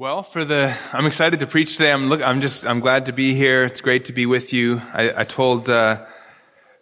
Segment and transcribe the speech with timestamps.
[0.00, 1.92] Well, for the, I'm excited to preach today.
[1.92, 3.64] I'm look, I'm just, I'm glad to be here.
[3.64, 4.80] It's great to be with you.
[4.94, 6.06] I, I told, uh,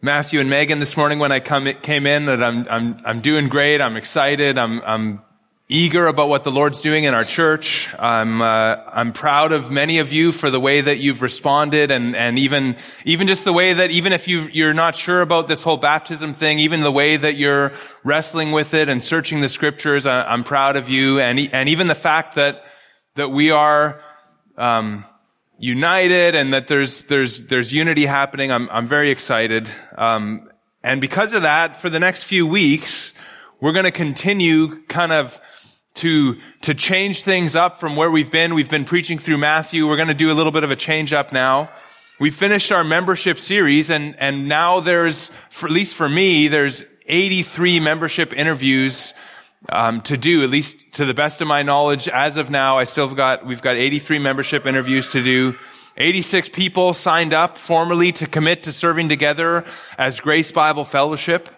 [0.00, 3.48] Matthew and Megan this morning when I come, came in that I'm, I'm, I'm doing
[3.48, 3.80] great.
[3.80, 4.56] I'm excited.
[4.56, 5.22] I'm, I'm
[5.68, 7.92] eager about what the Lord's doing in our church.
[7.98, 12.14] I'm, uh, I'm proud of many of you for the way that you've responded and,
[12.14, 15.64] and even, even just the way that even if you, you're not sure about this
[15.64, 17.72] whole baptism thing, even the way that you're
[18.04, 21.18] wrestling with it and searching the scriptures, I, I'm proud of you.
[21.18, 22.62] And, and even the fact that,
[23.18, 24.00] that we are
[24.56, 25.04] um,
[25.58, 28.52] united and that there's there's there's unity happening.
[28.52, 30.48] I'm I'm very excited, um,
[30.84, 33.14] and because of that, for the next few weeks,
[33.60, 35.40] we're going to continue kind of
[35.94, 38.54] to to change things up from where we've been.
[38.54, 39.88] We've been preaching through Matthew.
[39.88, 41.70] We're going to do a little bit of a change up now.
[42.20, 46.84] We finished our membership series, and and now there's, for, at least for me, there's
[47.06, 49.12] 83 membership interviews
[49.68, 52.08] um, to do, at least to the best of my knowledge.
[52.08, 55.56] As of now, I still have got, we've got 83 membership interviews to do.
[55.96, 59.64] 86 people signed up formally to commit to serving together
[59.96, 61.48] as Grace Bible Fellowship.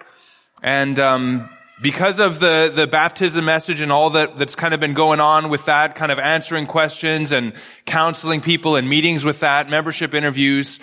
[0.62, 1.48] And, um,
[1.82, 5.48] because of the, the baptism message and all that, that's kind of been going on
[5.48, 7.54] with that, kind of answering questions and
[7.86, 10.78] counseling people and meetings with that, membership interviews,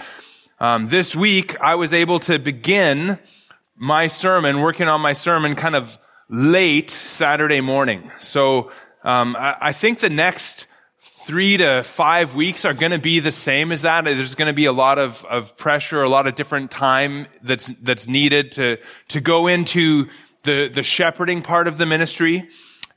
[0.59, 3.20] um, this week I was able to begin
[3.75, 5.99] my sermon, working on my sermon kind of
[6.30, 8.11] late Saturday morning.
[8.20, 8.72] So
[9.03, 10.67] um, I, I, think the next
[11.00, 14.03] three to five weeks are going to be the same as that.
[14.03, 17.67] There's going to be a lot of, of pressure, a lot of different time that's
[17.81, 18.78] that's needed to
[19.09, 20.08] to go into
[20.44, 22.50] the the shepherding part of the ministry.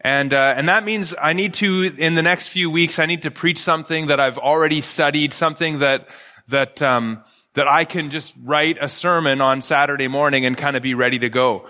[0.03, 3.23] And, uh, and that means I need to, in the next few weeks, I need
[3.23, 6.08] to preach something that I've already studied, something that,
[6.48, 10.83] that, um, that I can just write a sermon on Saturday morning and kind of
[10.83, 11.69] be ready to go.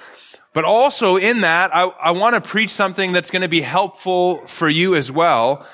[0.53, 4.39] But also in that, I, I want to preach something that's going to be helpful
[4.47, 5.67] for you as well.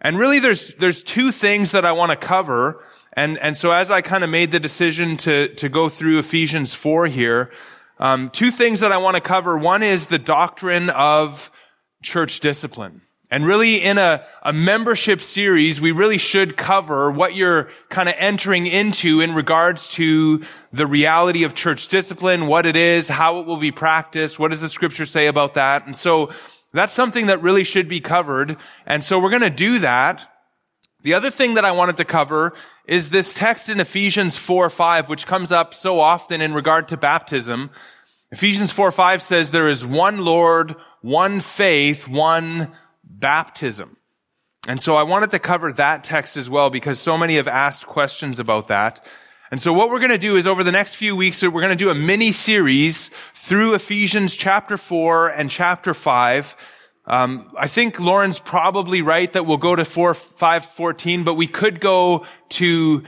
[0.00, 2.84] And really there's, there's two things that I want to cover.
[3.12, 6.74] And, and so as I kind of made the decision to, to go through Ephesians
[6.74, 7.52] 4 here,
[7.98, 9.56] um, two things that I want to cover.
[9.56, 11.50] One is the doctrine of
[12.02, 13.02] church discipline.
[13.30, 18.14] And really in a, a membership series, we really should cover what you're kind of
[18.18, 23.46] entering into in regards to the reality of church discipline, what it is, how it
[23.46, 25.86] will be practiced, what does the scripture say about that?
[25.86, 26.30] And so
[26.72, 28.56] that's something that really should be covered.
[28.86, 30.30] And so we're going to do that.
[31.02, 32.52] The other thing that I wanted to cover
[32.86, 36.96] is this text in Ephesians 4, 5, which comes up so often in regard to
[36.96, 37.70] baptism.
[38.30, 42.72] Ephesians 4, 5 says there is one Lord, one faith, one
[43.06, 43.96] baptism.
[44.68, 47.86] And so I wanted to cover that text as well because so many have asked
[47.86, 49.04] questions about that.
[49.50, 51.68] And so what we're going to do is over the next few weeks, we're going
[51.68, 56.56] to do a mini series through Ephesians chapter 4 and chapter 5.
[57.06, 61.46] Um, I think Lauren's probably right that we'll go to 4, 5, 14, but we
[61.46, 63.04] could go to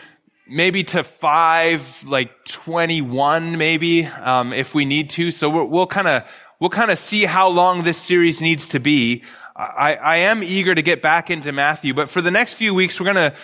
[0.47, 5.33] maybe to 5, like 21 maybe, um, if we need to.
[5.33, 6.31] So we'll kind of,
[6.61, 9.25] we'll kind of see how long this series needs to be.
[9.59, 13.01] I, I am eager to get back into Matthew, but for the next few weeks,
[13.01, 13.35] we're going to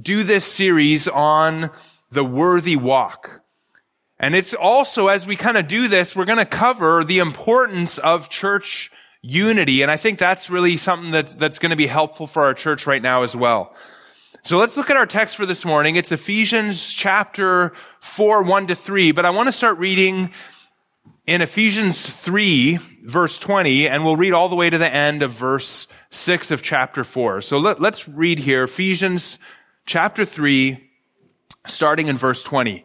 [0.00, 1.70] do this series on
[2.10, 3.40] the worthy walk.
[4.20, 7.96] And it's also, as we kind of do this, we're going to cover the importance
[7.96, 8.90] of church
[9.22, 9.80] unity.
[9.80, 12.86] And I think that's really something that's, that's going to be helpful for our church
[12.86, 13.74] right now as well.
[14.42, 15.96] So let's look at our text for this morning.
[15.96, 20.32] It's Ephesians chapter 4, 1 to 3, but I want to start reading
[21.26, 25.32] in Ephesians 3, verse 20, and we'll read all the way to the end of
[25.32, 27.40] verse 6 of chapter 4.
[27.40, 29.38] So let, us read here, Ephesians
[29.86, 30.90] chapter 3,
[31.66, 32.78] starting in verse 20.
[32.78, 32.84] It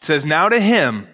[0.00, 1.08] says, Now to him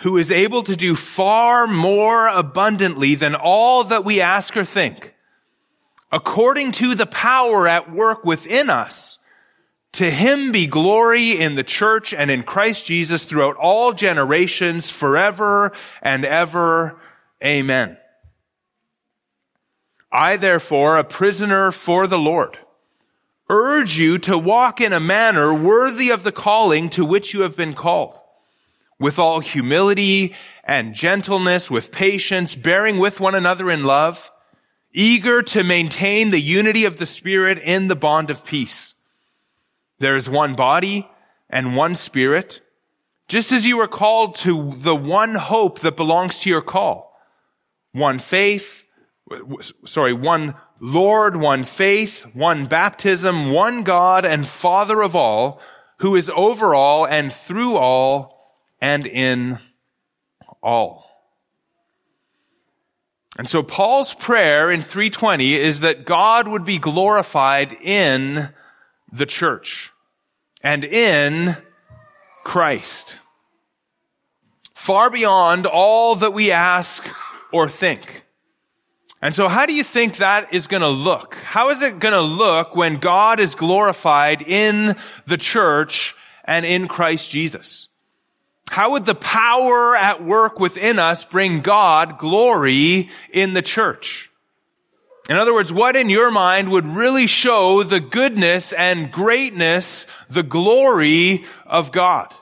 [0.00, 5.14] who is able to do far more abundantly than all that we ask or think,
[6.12, 9.18] according to the power at work within us,
[10.00, 15.72] to him be glory in the church and in Christ Jesus throughout all generations, forever
[16.00, 16.98] and ever.
[17.44, 17.98] Amen.
[20.10, 22.56] I therefore, a prisoner for the Lord,
[23.50, 27.58] urge you to walk in a manner worthy of the calling to which you have
[27.58, 28.14] been called,
[28.98, 34.30] with all humility and gentleness, with patience, bearing with one another in love,
[34.94, 38.94] eager to maintain the unity of the Spirit in the bond of peace.
[40.00, 41.08] There is one body
[41.48, 42.62] and one spirit,
[43.28, 47.16] just as you are called to the one hope that belongs to your call.
[47.92, 48.84] One faith,
[49.84, 55.60] sorry, one Lord, one faith, one baptism, one God and Father of all,
[55.98, 59.58] who is over all and through all and in
[60.62, 61.10] all.
[63.38, 68.50] And so Paul's prayer in 320 is that God would be glorified in
[69.12, 69.92] the church
[70.62, 71.56] and in
[72.44, 73.16] Christ.
[74.74, 77.06] Far beyond all that we ask
[77.52, 78.24] or think.
[79.22, 81.34] And so how do you think that is going to look?
[81.34, 84.96] How is it going to look when God is glorified in
[85.26, 86.14] the church
[86.44, 87.88] and in Christ Jesus?
[88.70, 94.29] How would the power at work within us bring God glory in the church?
[95.28, 100.42] In other words, what in your mind would really show the goodness and greatness, the
[100.42, 102.34] glory of God?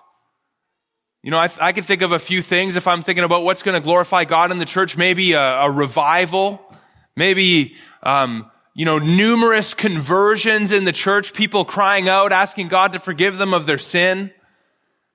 [1.22, 3.62] You know, I, I can think of a few things if I'm thinking about what's
[3.62, 4.96] going to glorify God in the church.
[4.96, 6.64] Maybe a, a revival,
[7.16, 13.00] maybe, um, you know, numerous conversions in the church, people crying out, asking God to
[13.00, 14.32] forgive them of their sin.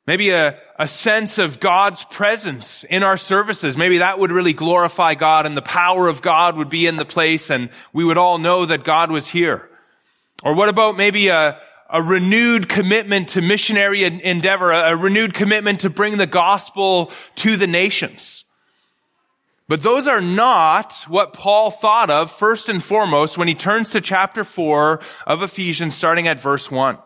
[0.06, 3.78] Maybe a, a sense of God's presence in our services.
[3.78, 7.06] Maybe that would really glorify God and the power of God would be in the
[7.06, 9.70] place and we would all know that God was here.
[10.44, 11.58] Or what about maybe a,
[11.90, 17.68] a renewed commitment to missionary endeavor, a renewed commitment to bring the gospel to the
[17.68, 18.44] nations.
[19.70, 24.02] But those are not what Paul thought of first and foremost when he turns to
[24.02, 26.98] chapter four of Ephesians starting at verse one.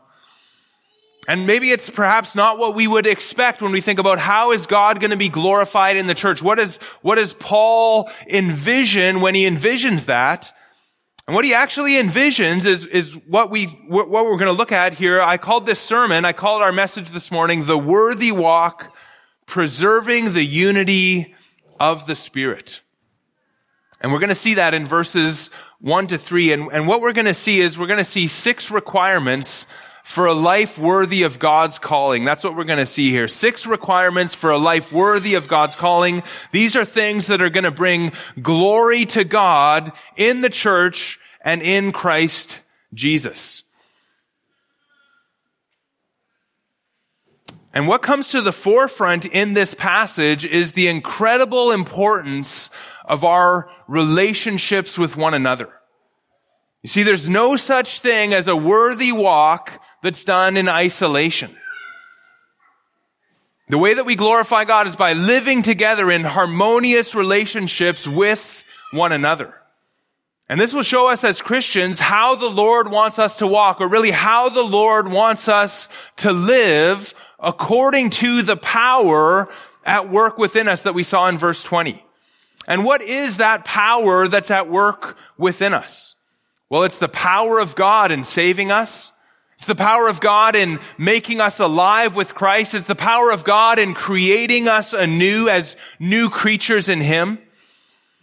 [1.27, 4.65] And maybe it's perhaps not what we would expect when we think about how is
[4.65, 6.41] God going to be glorified in the church?
[6.41, 10.53] What is, what does Paul envision when he envisions that?
[11.27, 14.94] And what he actually envisions is, is what we, what we're going to look at
[14.94, 15.21] here.
[15.21, 18.95] I called this sermon, I called our message this morning, the worthy walk,
[19.45, 21.35] preserving the unity
[21.77, 22.81] of the Spirit.
[24.00, 25.50] And we're going to see that in verses
[25.81, 26.53] one to three.
[26.53, 29.68] And, and what we're going to see is we're going to see six requirements
[30.07, 32.24] for a life worthy of God's calling.
[32.24, 33.27] That's what we're going to see here.
[33.27, 36.24] Six requirements for a life worthy of God's calling.
[36.54, 41.62] These are things that are going to bring glory to God in the church and
[41.62, 42.62] in Christ
[42.94, 43.63] Jesus.
[47.74, 52.69] And what comes to the forefront in this passage is the incredible importance
[53.04, 55.68] of our relationships with one another.
[56.81, 61.55] You see, there's no such thing as a worthy walk that's done in isolation.
[63.69, 69.11] The way that we glorify God is by living together in harmonious relationships with one
[69.11, 69.53] another.
[70.49, 73.89] And this will show us as Christians how the Lord wants us to walk, or
[73.89, 79.49] really how the Lord wants us to live according to the power
[79.83, 82.03] at work within us that we saw in verse 20.
[82.69, 86.15] And what is that power that's at work within us?
[86.69, 89.11] Well, it's the power of God in saving us.
[89.57, 92.75] It's the power of God in making us alive with Christ.
[92.75, 97.39] It's the power of God in creating us anew as new creatures in Him.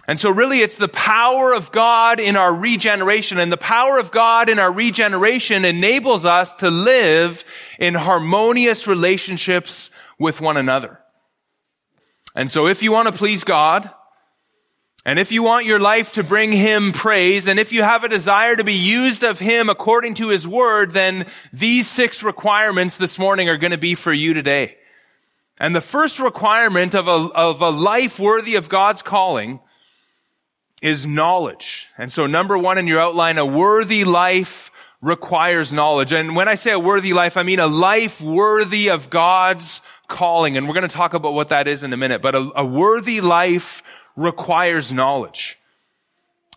[0.07, 4.11] And so really it's the power of God in our regeneration and the power of
[4.11, 7.45] God in our regeneration enables us to live
[7.79, 11.01] in harmonious relationships with one another.
[12.37, 13.91] And so if you want to please God,
[15.05, 18.09] and if you want your life to bring Him praise, and if you have a
[18.09, 23.19] desire to be used of Him according to His Word, then these six requirements this
[23.19, 24.79] morning are going to be for you today.
[25.61, 29.61] And the first requirement of a, of a life worthy of God's calling
[30.83, 31.89] is knowledge.
[31.97, 36.13] And so number one in your outline, a worthy life requires knowledge.
[36.13, 40.57] And when I say a worthy life, I mean a life worthy of God's calling.
[40.57, 42.23] And we're going to talk about what that is in a minute.
[42.23, 43.83] But a, a worthy life
[44.17, 45.59] requires knowledge.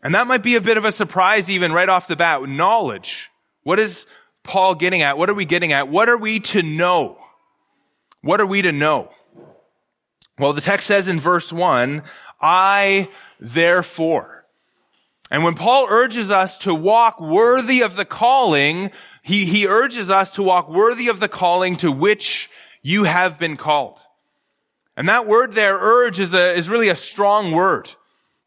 [0.03, 2.47] And that might be a bit of a surprise even right off the bat.
[2.47, 3.29] Knowledge.
[3.63, 4.05] What is
[4.43, 5.17] Paul getting at?
[5.17, 5.89] What are we getting at?
[5.89, 7.17] What are we to know?
[8.21, 9.11] What are we to know?
[10.39, 12.03] Well, the text says in verse one,
[12.39, 13.09] I
[13.39, 14.45] therefore.
[15.29, 18.91] And when Paul urges us to walk worthy of the calling,
[19.23, 22.49] he, he urges us to walk worthy of the calling to which
[22.81, 23.99] you have been called.
[24.97, 27.91] And that word there, urge, is a, is really a strong word.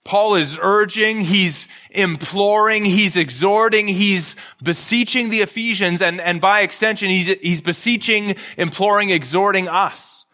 [0.04, 7.08] Paul is urging, he's imploring, he's exhorting, he's beseeching the Ephesians, and, and by extension,
[7.08, 10.24] he's, he's beseeching, imploring, exhorting us.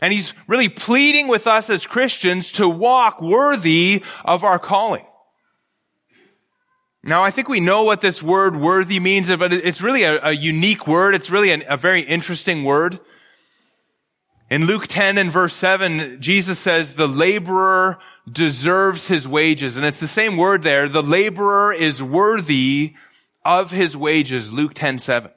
[0.00, 5.06] And he's really pleading with us as Christians to walk worthy of our calling.
[7.02, 10.32] Now, I think we know what this word worthy means, but it's really a, a
[10.32, 11.14] unique word.
[11.14, 13.00] It's really an, a very interesting word.
[14.48, 17.98] In Luke 10 and verse 7, Jesus says the laborer
[18.30, 19.76] deserves his wages.
[19.76, 20.88] And it's the same word there.
[20.88, 22.94] The laborer is worthy
[23.44, 24.52] of his wages.
[24.52, 25.30] Luke 10, 7.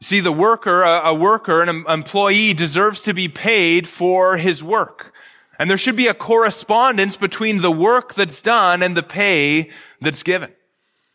[0.00, 5.12] See, the worker, a, worker, an employee deserves to be paid for his work.
[5.58, 10.22] And there should be a correspondence between the work that's done and the pay that's
[10.22, 10.52] given.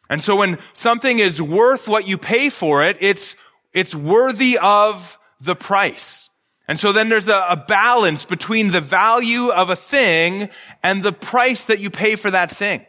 [0.10, 3.38] And so when something is worth what you pay for it, it's,
[3.72, 6.30] it's worthy of the price.
[6.67, 10.50] And so then there's a, a, balance between the value of a thing
[10.82, 12.86] and the price that you pay for that thing.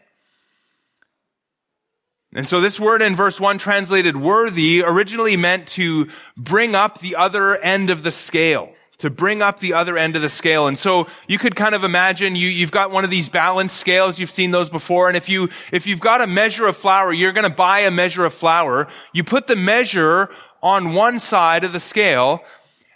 [2.34, 7.16] And so this word in verse 1 translated worthy originally meant to bring up the
[7.16, 8.72] other end of the scale.
[8.98, 10.68] To bring up the other end of the scale.
[10.68, 14.20] And so you could kind of imagine you, you've got one of these balance scales.
[14.20, 15.08] You've seen those before.
[15.08, 17.90] And if you, if you've got a measure of flour, you're going to buy a
[17.90, 18.86] measure of flour.
[19.12, 20.30] You put the measure
[20.62, 22.40] on one side of the scale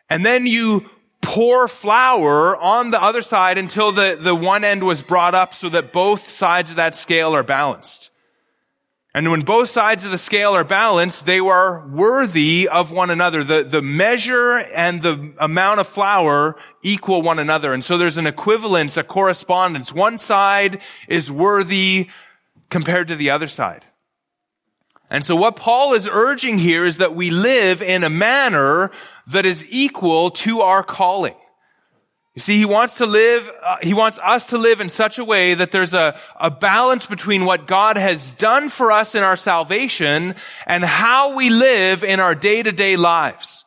[0.08, 0.88] and then you
[1.20, 5.68] pour flour on the other side until the, the one end was brought up so
[5.68, 8.10] that both sides of that scale are balanced.
[9.14, 13.42] And when both sides of the scale are balanced, they are worthy of one another.
[13.42, 17.72] The, the measure and the amount of flour equal one another.
[17.72, 19.92] And so there's an equivalence, a correspondence.
[19.92, 22.10] One side is worthy
[22.70, 23.84] compared to the other side.
[25.10, 28.90] And so what Paul is urging here is that we live in a manner
[29.28, 31.36] that is equal to our calling.
[32.34, 35.24] You see, he wants to live, uh, he wants us to live in such a
[35.24, 39.36] way that there's a, a balance between what God has done for us in our
[39.36, 43.64] salvation and how we live in our day-to-day lives.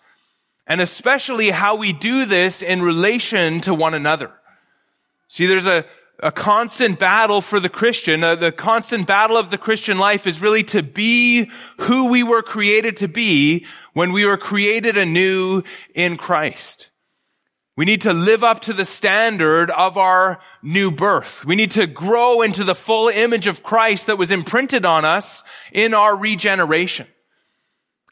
[0.68, 4.32] And especially how we do this in relation to one another.
[5.28, 5.86] See, there's a,
[6.24, 8.24] a constant battle for the Christian.
[8.24, 11.50] Uh, the constant battle of the Christian life is really to be
[11.80, 16.90] who we were created to be when we were created anew in Christ.
[17.78, 21.46] We need to live up to the standard of our new birth.
[21.46, 25.42] We need to grow into the full image of Christ that was imprinted on us
[25.72, 27.08] in our regeneration.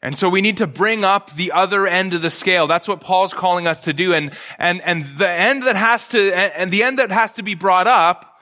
[0.02, 2.66] And so we need to bring up the other end of the scale.
[2.66, 4.14] That's what Paul's calling us to do.
[4.14, 7.54] And, and, and the end that has to, and the end that has to be
[7.54, 8.38] brought up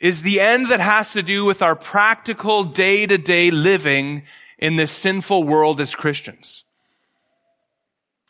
[0.00, 4.24] is the end that has to do with our practical day to day living
[4.64, 6.64] in this sinful world as Christians.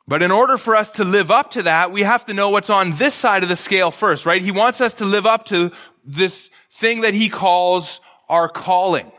[0.09, 2.71] But in order for us to live up to that, we have to know what's
[2.71, 4.43] on this side of the scale first, right?
[4.43, 5.71] He wants us to live up to
[6.05, 9.13] this thing that he calls our calling.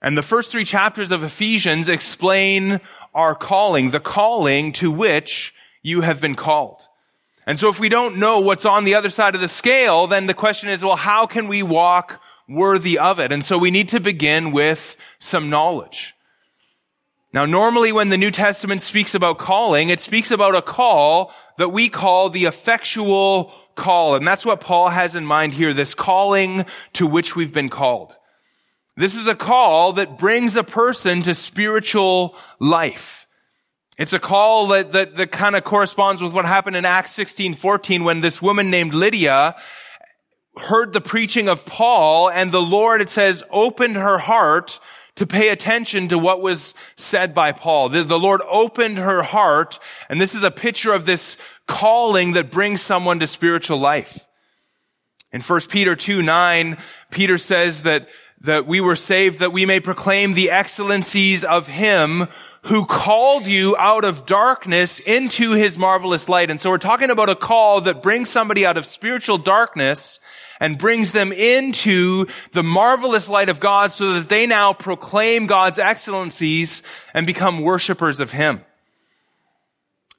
[0.00, 2.80] And the first three chapters of Ephesians explain
[3.12, 6.86] our calling, the calling to which you have been called.
[7.44, 10.28] And so if we don't know what's on the other side of the scale, then
[10.28, 13.32] the question is, well, how can we walk worthy of it?
[13.32, 16.14] And so we need to begin with some knowledge.
[17.32, 21.68] Now, normally when the New Testament speaks about calling, it speaks about a call that
[21.68, 24.14] we call the effectual call.
[24.14, 26.64] And that's what Paul has in mind here, this calling
[26.94, 28.16] to which we've been called.
[28.96, 33.26] This is a call that brings a person to spiritual life.
[33.98, 37.54] It's a call that, that, that kind of corresponds with what happened in Acts 16,
[37.54, 39.54] 14 when this woman named Lydia
[40.60, 44.80] heard the preaching of Paul and the Lord, it says, opened her heart
[45.16, 47.88] to pay attention to what was said by Paul.
[47.88, 51.36] The, the Lord opened her heart and this is a picture of this
[51.66, 54.26] calling that brings someone to spiritual life.
[55.32, 56.78] In 1 Peter 2, 9,
[57.10, 58.08] Peter says that
[58.40, 62.28] that we were saved that we may proclaim the excellencies of him
[62.62, 66.50] who called you out of darkness into his marvelous light.
[66.50, 70.20] And so we're talking about a call that brings somebody out of spiritual darkness
[70.60, 75.78] and brings them into the marvelous light of God so that they now proclaim God's
[75.78, 76.82] excellencies
[77.14, 78.64] and become worshipers of him.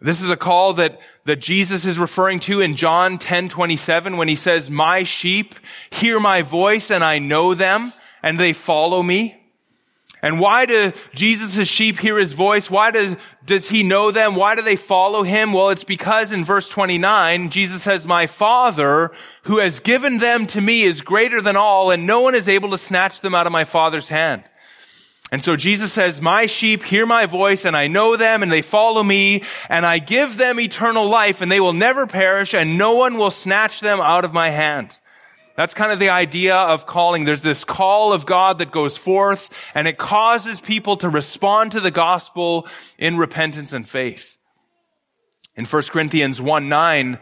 [0.02, 4.30] This is a call that, that Jesus is referring to in John 10, 27 when
[4.30, 5.56] he says, my sheep
[5.90, 7.92] hear my voice and I know them
[8.24, 9.39] and they follow me?
[10.22, 12.70] And why do Jesus' sheep hear his voice?
[12.70, 14.36] Why does, does he know them?
[14.36, 15.54] Why do they follow him?
[15.54, 19.12] Well, it's because in verse 29, Jesus says, my father
[19.44, 22.72] who has given them to me is greater than all and no one is able
[22.72, 24.44] to snatch them out of my father's hand.
[25.32, 28.64] And so Jesus says, my sheep hear my voice and I know them and they
[28.64, 32.96] follow me and I give them eternal life and they will never perish and no
[32.96, 34.98] one will snatch them out of my hand.
[35.60, 37.26] That's kind of the idea of calling.
[37.26, 41.82] There's this call of God that goes forth and it causes people to respond to
[41.82, 42.66] the gospel
[42.98, 44.38] in repentance and faith.
[45.58, 47.20] In 1 Corinthians 1 9,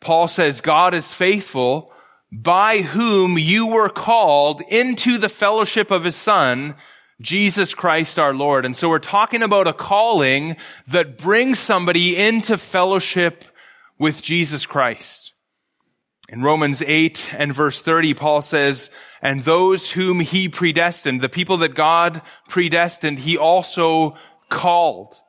[0.00, 1.90] Paul says, God is faithful
[2.30, 6.74] by whom you were called into the fellowship of his son,
[7.22, 8.66] Jesus Christ our Lord.
[8.66, 13.44] And so we're talking about a calling that brings somebody into fellowship
[13.98, 15.27] with Jesus Christ.
[16.30, 18.90] In Romans 8 and verse 30, Paul says,
[19.22, 24.14] and those whom he predestined, the people that God predestined, he also
[24.50, 25.22] called.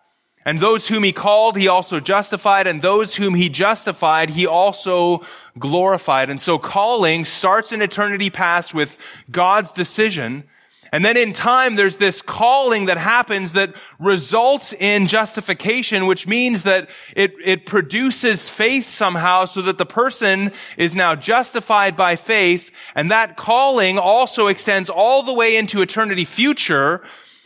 [0.45, 2.67] And those whom he called, he also justified.
[2.67, 5.21] And those whom he justified, he also
[5.57, 6.29] glorified.
[6.29, 8.97] And so calling starts in eternity past with
[9.31, 10.43] God's decision.
[10.91, 16.63] And then in time, there's this calling that happens that results in justification, which means
[16.63, 22.71] that it, it produces faith somehow so that the person is now justified by faith.
[22.95, 27.03] And that calling also extends all the way into eternity future,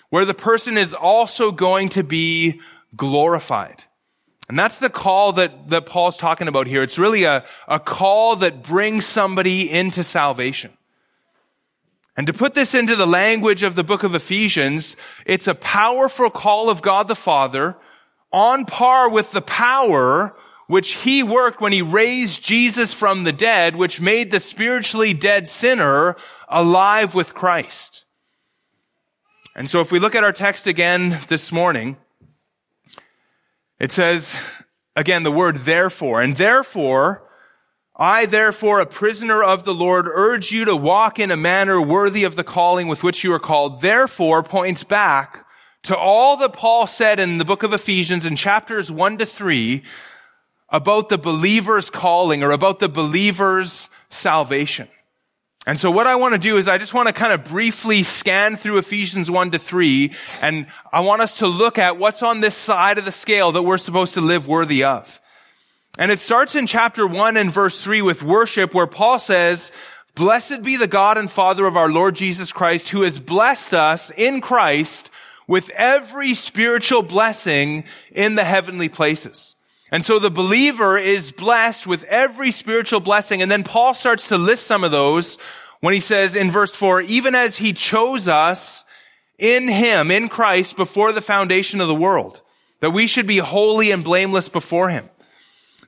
[0.10, 2.62] where the person is also going to be
[2.96, 3.84] glorified.
[4.48, 6.84] And that's the call that, that Paul's talking about here.
[6.84, 10.78] It's really a, a call that brings somebody into salvation.
[12.16, 16.30] And to put this into the language of the book of Ephesians, it's a powerful
[16.30, 17.76] call of God the Father
[18.32, 20.36] on par with the power
[20.68, 25.48] which he worked when he raised Jesus from the dead, which made the spiritually dead
[25.48, 26.16] sinner
[26.48, 28.06] alive with Christ.
[29.56, 31.98] And so if we look at our text again this morning,
[33.80, 34.40] it says,
[34.96, 37.30] again, the word therefore, and therefore,
[37.96, 42.24] I therefore, a prisoner of the Lord, urge you to walk in a manner worthy
[42.24, 43.82] of the calling with which you are called.
[43.82, 45.46] Therefore points back
[45.84, 49.84] to all that Paul said in the book of Ephesians in chapters one to three
[50.70, 54.88] about the believer's calling or about the believer's salvation.
[55.68, 58.04] And so what I want to do is I just want to kind of briefly
[58.04, 62.42] scan through Ephesians 1 to 3, and I want us to look at what's on
[62.42, 65.22] this side of the scale that we're supposed to live worthy of.
[65.98, 69.72] And it starts in chapter 1 and verse 3 with worship where Paul says,
[70.16, 74.12] Blessed be the God and Father of our Lord Jesus Christ, who has blessed us
[74.12, 75.12] in Christ
[75.48, 79.56] with every spiritual blessing in the heavenly places.
[79.92, 83.44] And so the believer is blessed with every spiritual blessing.
[83.44, 85.38] And then Paul starts to list some of those
[85.82, 88.84] when he says in verse four, even as he chose us
[89.38, 92.42] in him, in Christ, before the foundation of the world,
[92.80, 95.08] that we should be holy and blameless before him.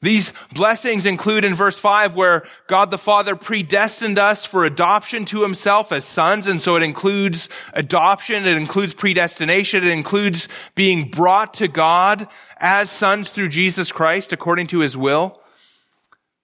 [0.06, 5.42] These blessings include in verse 5 where God the Father predestined us for adoption to
[5.42, 6.46] himself as sons.
[6.46, 8.46] And so it includes adoption.
[8.46, 9.84] It includes predestination.
[9.84, 15.42] It includes being brought to God as sons through Jesus Christ according to his will.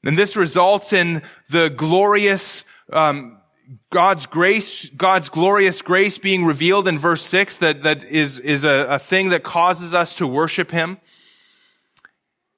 [0.03, 3.37] And this results in the glorious, um,
[3.91, 8.87] God's grace, God's glorious grace being revealed in verse 6 that, that is, is a,
[8.89, 10.97] a thing that causes us to worship him.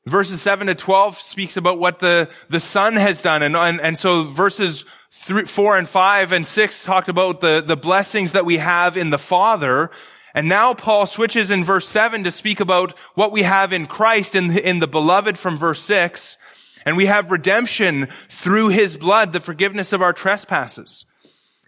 [0.05, 3.41] Verses 7 to 12 speaks about what the, the Son has done.
[3.41, 7.77] And, and, and so verses three, 4 and 5 and 6 talked about the, the
[7.77, 9.91] blessings that we have in the Father.
[10.33, 14.35] And now Paul switches in verse 7 to speak about what we have in Christ
[14.35, 16.37] in, in the beloved from verse 6.
[16.85, 21.05] And we have redemption through his blood, the forgiveness of our trespasses.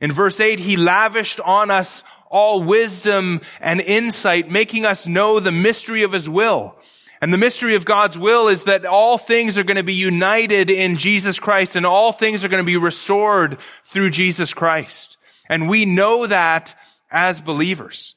[0.02, 5.54] In verse 8, he lavished on us all wisdom and insight, making us know the
[5.54, 6.76] mystery of his will
[7.21, 10.69] and the mystery of God's will is that all things are going to be united
[10.69, 15.17] in Jesus Christ and all things are going to be restored through Jesus Christ.
[15.49, 16.75] And we know that
[17.10, 18.15] as believers.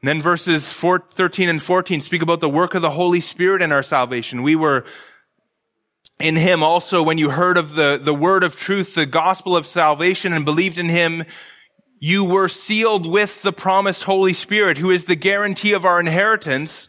[0.00, 3.62] And then verses 4, 13 and 14 speak about the work of the Holy Spirit
[3.62, 4.42] in our salvation.
[4.42, 4.84] We were
[6.20, 9.66] in him also when you heard of the, the word of truth, the gospel of
[9.66, 11.24] salvation and believed in him,
[11.98, 16.86] you were sealed with the promised Holy Spirit, who is the guarantee of our inheritance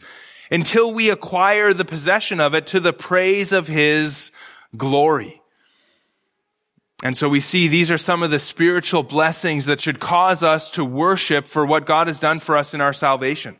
[0.50, 4.30] until we acquire the possession of it to the praise of his
[4.76, 5.40] glory.
[7.02, 10.70] And so we see these are some of the spiritual blessings that should cause us
[10.72, 13.56] to worship for what God has done for us in our salvation.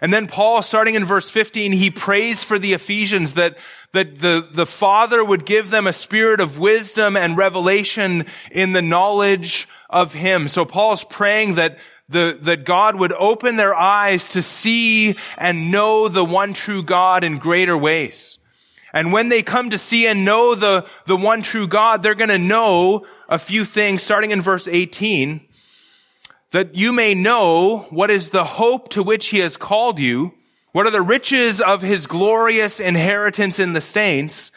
[0.00, 3.58] And then Paul, starting in verse 15, he prays for the Ephesians that,
[3.92, 8.82] that the, the Father would give them a spirit of wisdom and revelation in the
[8.82, 10.48] knowledge of Him.
[10.48, 11.78] So Paul's praying that,
[12.10, 17.24] the, that God would open their eyes to see and know the one true God
[17.24, 18.38] in greater ways.
[18.92, 22.28] And when they come to see and know the, the one true God, they're going
[22.28, 25.46] to know a few things starting in verse 18
[26.50, 30.34] that you may know what is the hope to which he has called you,
[30.72, 34.50] what are the riches of his glorious inheritance in the saints,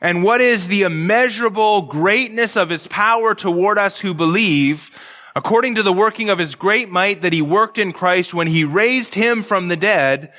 [0.00, 4.90] and what is the immeasurable greatness of his power toward us who believe,
[5.34, 8.64] according to the working of his great might that he worked in Christ when he
[8.64, 10.32] raised him from the dead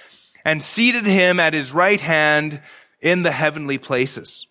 [0.45, 2.61] and seated him at his right hand
[2.99, 4.47] in the heavenly places.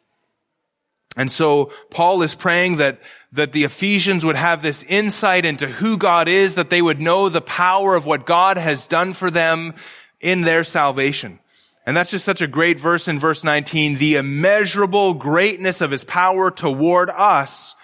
[1.16, 3.00] And so Paul is praying that,
[3.33, 7.29] that the Ephesians would have this insight into who God is, that they would know
[7.29, 9.74] the power of what God has done for them
[10.20, 11.40] in their salvation.
[11.87, 13.96] And that's just such a great verse in verse 19.
[13.96, 17.74] The immeasurable greatness of his power toward us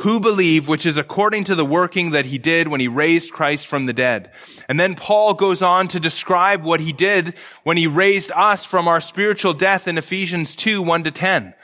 [0.00, 3.66] who believe, which is according to the working that he did when he raised Christ
[3.66, 4.30] from the dead.
[4.66, 7.34] And then Paul goes on to describe what he did
[7.64, 11.54] when he raised us from our spiritual death in Ephesians 2, 1 to 10.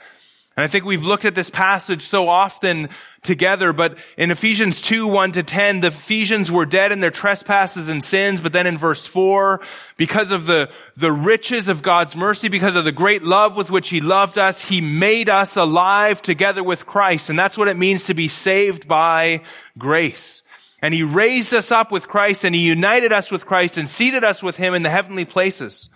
[0.57, 2.89] And I think we've looked at this passage so often
[3.21, 7.87] together, but in Ephesians 2, 1 to 10, the Ephesians were dead in their trespasses
[7.87, 9.61] and sins, but then in verse 4,
[9.97, 13.89] because of the, the riches of God's mercy, because of the great love with which
[13.89, 17.29] He loved us, He made us alive together with Christ.
[17.29, 19.41] And that's what it means to be saved by
[19.77, 20.41] grace.
[20.81, 24.23] And He raised us up with Christ and He united us with Christ and seated
[24.23, 25.91] us with Him in the heavenly places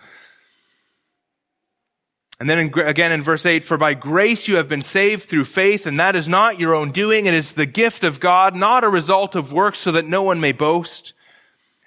[2.42, 5.44] and then in, again in verse 8, for by grace you have been saved through
[5.44, 7.26] faith, and that is not your own doing.
[7.26, 10.40] It is the gift of God, not a result of works so that no one
[10.40, 11.14] may boast.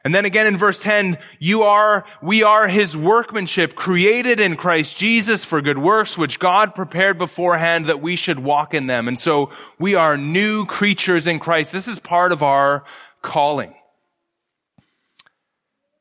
[0.05, 4.97] And then again in verse 10, you are, we are his workmanship created in Christ
[4.97, 9.09] Jesus for good works, which God prepared beforehand that we should walk in them.
[9.09, 11.73] And so we are new creatures in Christ.
[11.73, 12.85] This is part of our
[13.21, 13.75] calling.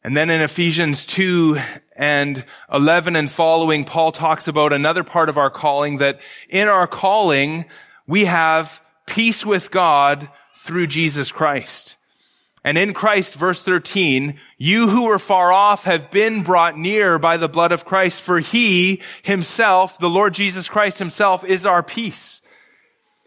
[0.04, 1.58] And then in Ephesians 2
[1.96, 6.86] and 11 and following, Paul talks about another part of our calling that in our
[6.86, 7.64] calling,
[8.06, 11.96] we have peace with God through Jesus Christ.
[12.64, 17.38] And in Christ, verse 13, you who were far off have been brought near by
[17.38, 22.42] the blood of Christ, for he himself, the Lord Jesus Christ himself, is our peace.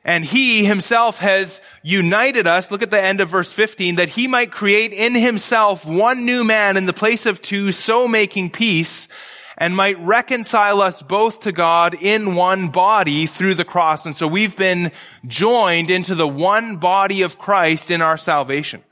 [0.08, 4.26] And he himself has united us, look at the end of verse 15, that he
[4.26, 9.10] might create in himself one new man in the place of two, so making peace,
[9.58, 14.06] and might reconcile us both to God in one body through the cross.
[14.06, 14.94] And so we've been
[15.26, 18.84] joined into the one body of Christ in our salvation.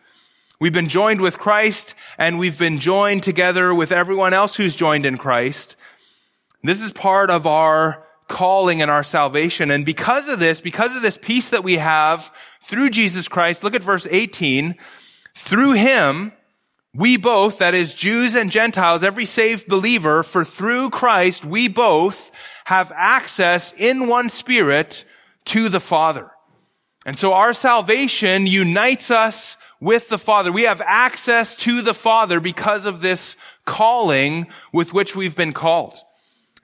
[0.59, 5.05] We've been joined with Christ and we've been joined together with everyone else who's joined
[5.05, 5.77] in Christ.
[6.61, 9.71] This is part of our calling and our salvation.
[9.71, 13.75] And because of this, because of this peace that we have through Jesus Christ, look
[13.75, 14.75] at verse 18.
[15.35, 16.31] Through him,
[16.93, 22.31] we both, that is Jews and Gentiles, every saved believer, for through Christ, we both
[22.65, 25.05] have access in one spirit
[25.45, 26.31] to the Father.
[27.05, 30.51] And so our salvation unites us with the Father.
[30.51, 33.35] We have access to the Father because of this
[33.65, 35.95] calling with which we've been called.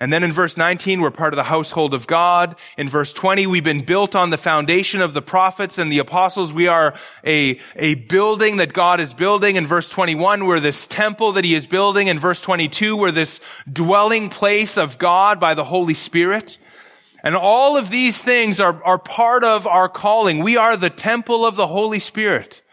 [0.02, 2.56] And then in verse 19, we're part of the household of God.
[2.76, 6.52] In verse 20, we've been built on the foundation of the prophets and the apostles.
[6.52, 9.58] We are a, a building that God is building.
[9.58, 12.08] In verse 21, we're this temple that he is building.
[12.08, 16.58] In verse 22, we're this dwelling place of God by the Holy Spirit.
[17.24, 20.40] And all of these things are, are part of our calling.
[20.40, 22.64] We are the temple of the Holy Spirit.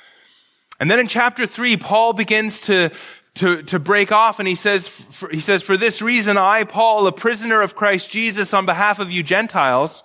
[0.80, 2.90] And then in chapter three, Paul begins to,
[3.38, 4.38] to, to break off.
[4.38, 8.10] And he says, for, he says, for this reason, I, Paul, a prisoner of Christ
[8.10, 10.04] Jesus on behalf of you Gentiles.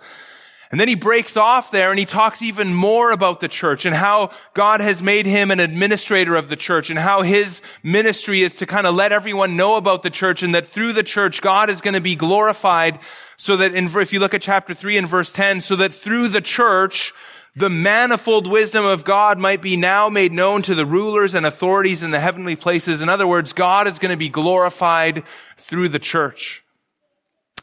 [0.72, 3.96] And then he breaks off there and he talks even more about the church and
[3.96, 8.56] how God has made him an administrator of the church and how his ministry is
[8.56, 11.70] to kind of let everyone know about the church and that through the church, God
[11.70, 13.00] is going to be glorified
[13.38, 16.30] so that in, if you look at chapter three and verse 10, so that through
[16.30, 17.14] the church,
[17.56, 22.02] the manifold wisdom of God might be now made known to the rulers and authorities
[22.02, 23.02] in the heavenly places.
[23.02, 25.24] In other words, God is going to be glorified
[25.58, 26.64] through the church.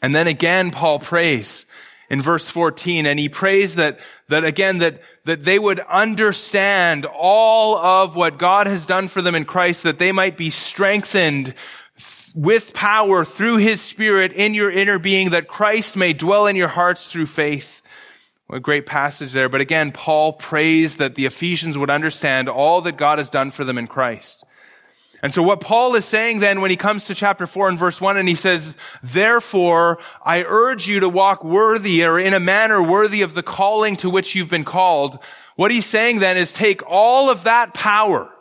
[0.00, 1.66] And then again, Paul prays
[2.08, 7.76] in verse 14, and he prays that, that again, that, that they would understand all
[7.76, 11.54] of what God has done for them in Christ, that they might be strengthened
[12.34, 16.68] with power through his spirit in your inner being, that Christ may dwell in your
[16.68, 17.82] hearts through faith.
[18.50, 19.48] What a great passage there.
[19.48, 23.62] But again, Paul prays that the Ephesians would understand all that God has done for
[23.62, 24.42] them in Christ.
[25.22, 28.00] And so what Paul is saying then when he comes to chapter 4 and verse
[28.00, 32.82] 1 and he says, Therefore, I urge you to walk worthy or in a manner
[32.82, 35.20] worthy of the calling to which you've been called.
[35.54, 38.32] What he's saying then is take all of that power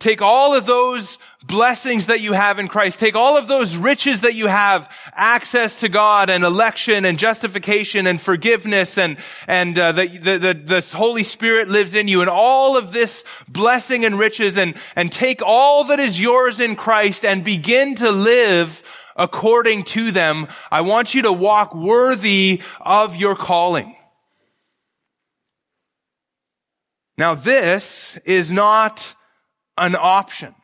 [0.00, 2.98] Take all of those blessings that you have in Christ.
[2.98, 8.06] Take all of those riches that you have, access to God and election and justification
[8.06, 12.30] and forgiveness and, and uh, the, the, the, the Holy Spirit lives in you and
[12.30, 17.24] all of this blessing and riches and, and take all that is yours in Christ
[17.24, 18.82] and begin to live
[19.16, 20.48] according to them.
[20.70, 23.96] I want you to walk worthy of your calling.
[27.16, 29.14] Now this is not
[29.76, 30.54] an option.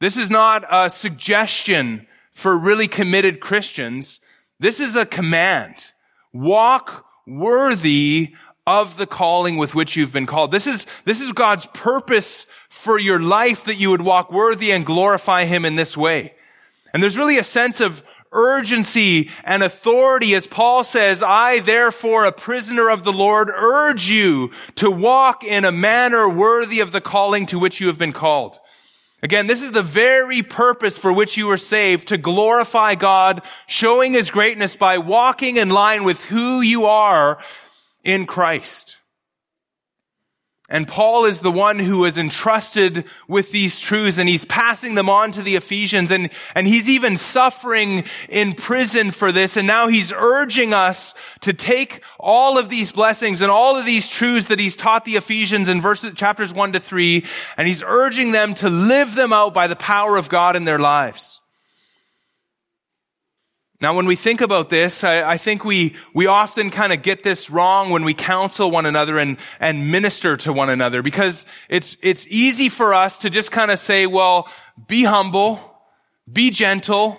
[0.00, 4.20] This is not a suggestion for really committed Christians.
[4.58, 5.74] This is a command.
[6.32, 8.34] Walk worthy
[8.66, 10.52] of the calling with which you've been called.
[10.52, 14.86] This is, this is God's purpose for your life that you would walk worthy and
[14.86, 16.34] glorify Him in this way.
[16.94, 22.32] And there's really a sense of urgency and authority as Paul says, I therefore, a
[22.32, 27.46] prisoner of the Lord, urge you to walk in a manner worthy of the calling
[27.46, 28.58] to which you have been called.
[29.22, 34.12] Again, this is the very purpose for which you were saved, to glorify God, showing
[34.12, 37.38] His greatness by walking in line with who you are
[38.02, 38.99] in Christ.
[40.72, 45.08] And Paul is the one who is entrusted with these truths and he's passing them
[45.08, 49.56] on to the Ephesians and, and he's even suffering in prison for this.
[49.56, 54.08] And now he's urging us to take all of these blessings and all of these
[54.08, 57.24] truths that he's taught the Ephesians in verses, chapters one to three,
[57.56, 60.78] and he's urging them to live them out by the power of God in their
[60.78, 61.39] lives.
[63.80, 67.22] Now, when we think about this, I, I think we, we often kind of get
[67.22, 71.96] this wrong when we counsel one another and, and minister to one another because it's,
[72.02, 74.50] it's easy for us to just kind of say, well,
[74.86, 75.58] be humble,
[76.30, 77.18] be gentle,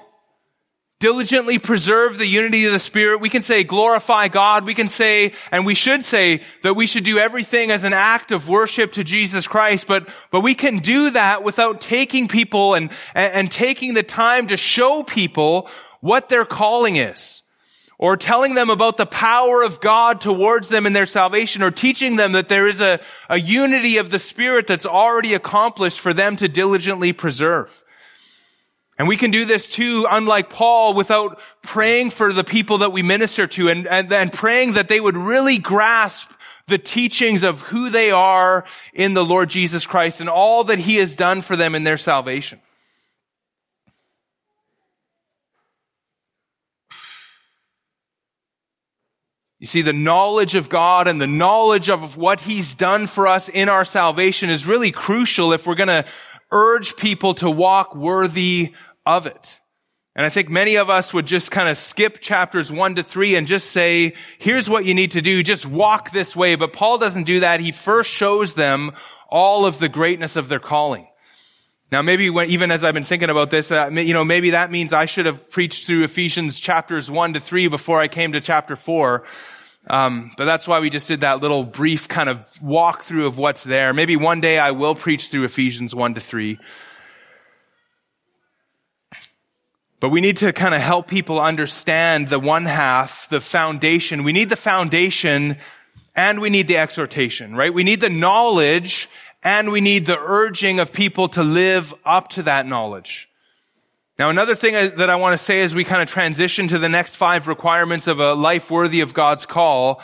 [0.99, 3.21] diligently preserve the unity of the Spirit.
[3.21, 4.67] We can say glorify God.
[4.67, 8.31] We can say, and we should say that we should do everything as an act
[8.31, 12.91] of worship to Jesus Christ, but, but we can do that without taking people and,
[13.15, 15.67] and, and taking the time to show people
[16.01, 17.41] what their calling is,
[17.97, 22.15] or telling them about the power of God towards them in their salvation, or teaching
[22.15, 26.35] them that there is a, a unity of the Spirit that's already accomplished for them
[26.35, 27.83] to diligently preserve.
[28.97, 33.01] And we can do this too, unlike Paul, without praying for the people that we
[33.01, 36.31] minister to and, and, and praying that they would really grasp
[36.67, 40.97] the teachings of who they are in the Lord Jesus Christ and all that he
[40.97, 42.59] has done for them in their salvation.
[49.61, 53.47] You see, the knowledge of God and the knowledge of what He's done for us
[53.47, 56.03] in our salvation is really crucial if we're going to
[56.51, 58.73] urge people to walk worthy
[59.05, 59.59] of it.
[60.15, 63.35] And I think many of us would just kind of skip chapters one to three
[63.35, 65.43] and just say, here's what you need to do.
[65.43, 66.55] Just walk this way.
[66.55, 67.59] But Paul doesn't do that.
[67.59, 68.93] He first shows them
[69.29, 71.07] all of the greatness of their calling.
[71.91, 74.71] Now, maybe when, even as I've been thinking about this, uh, you know, maybe that
[74.71, 78.39] means I should have preached through Ephesians chapters one to three before I came to
[78.39, 79.25] chapter four.
[79.87, 83.65] Um, but that's why we just did that little brief kind of walkthrough of what's
[83.65, 83.93] there.
[83.93, 86.59] Maybe one day I will preach through Ephesians one to three.
[89.99, 94.23] But we need to kind of help people understand the one half, the foundation.
[94.23, 95.57] We need the foundation
[96.15, 97.73] and we need the exhortation, right?
[97.73, 99.09] We need the knowledge
[99.43, 103.29] and we need the urging of people to live up to that knowledge.
[104.19, 106.89] Now, another thing that I want to say as we kind of transition to the
[106.89, 110.01] next five requirements of a life worthy of God's call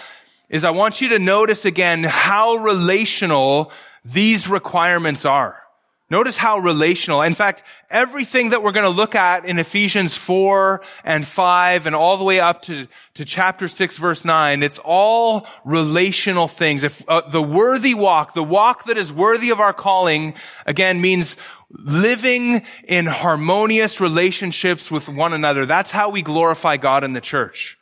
[0.50, 3.72] is I want you to notice again how relational
[4.04, 5.62] these requirements are.
[6.10, 7.22] Notice how relational.
[7.22, 11.94] In fact, everything that we're going to look at in Ephesians 4 and 5 and
[11.94, 16.86] all the way up to, to chapter 6 verse 9, it's all relational things.
[16.86, 20.34] If uh, the worthy walk, the walk that is worthy of our calling,
[20.66, 21.36] again, means
[21.70, 25.66] living in harmonious relationships with one another.
[25.66, 27.78] That's how we glorify God in the church.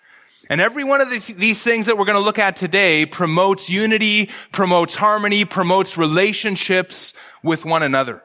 [0.49, 4.29] And every one of these things that we're going to look at today promotes unity,
[4.51, 8.21] promotes harmony, promotes relationships with one another.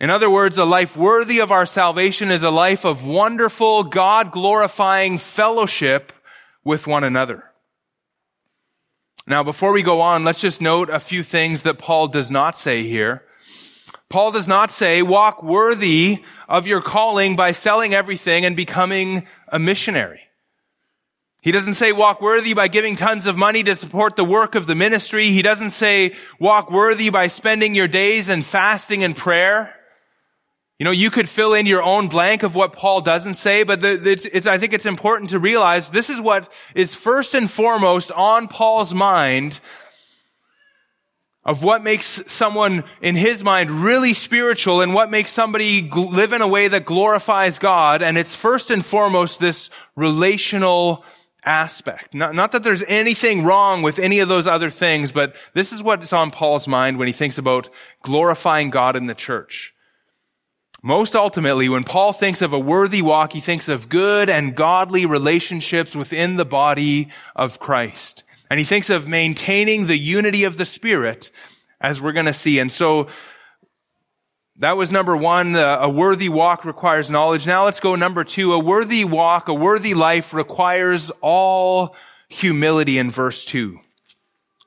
[0.00, 4.30] In other words, a life worthy of our salvation is a life of wonderful, God
[4.30, 6.12] glorifying fellowship
[6.64, 7.44] with one another.
[9.26, 12.56] Now, before we go on, let's just note a few things that Paul does not
[12.56, 13.22] say here.
[14.08, 19.58] Paul does not say, walk worthy of your calling by selling everything and becoming a
[19.58, 20.23] missionary.
[21.44, 24.66] He doesn't say walk worthy by giving tons of money to support the work of
[24.66, 25.26] the ministry.
[25.26, 29.74] He doesn't say walk worthy by spending your days in fasting and prayer.
[30.78, 33.84] You know, you could fill in your own blank of what Paul doesn't say, but
[33.84, 38.10] it's, it's, I think it's important to realize this is what is first and foremost
[38.12, 39.60] on Paul's mind
[41.44, 46.40] of what makes someone in his mind really spiritual and what makes somebody live in
[46.40, 48.00] a way that glorifies God.
[48.00, 51.04] And it's first and foremost this relational
[51.44, 52.14] aspect.
[52.14, 55.82] Not, not that there's anything wrong with any of those other things, but this is
[55.82, 57.68] what's on Paul's mind when he thinks about
[58.02, 59.74] glorifying God in the church.
[60.82, 65.06] Most ultimately, when Paul thinks of a worthy walk, he thinks of good and godly
[65.06, 68.22] relationships within the body of Christ.
[68.50, 71.30] And he thinks of maintaining the unity of the Spirit,
[71.80, 72.58] as we're going to see.
[72.58, 73.08] And so,
[74.58, 75.56] that was number one.
[75.56, 77.46] A worthy walk requires knowledge.
[77.46, 78.52] Now let's go number two.
[78.52, 81.96] A worthy walk, a worthy life requires all
[82.28, 83.80] humility in verse two.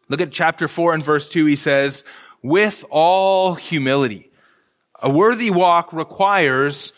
[0.09, 1.45] Look at chapter four and verse two.
[1.45, 2.03] He says,
[2.41, 4.31] with all humility.
[5.01, 6.93] A worthy walk requires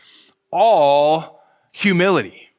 [0.52, 2.50] all humility.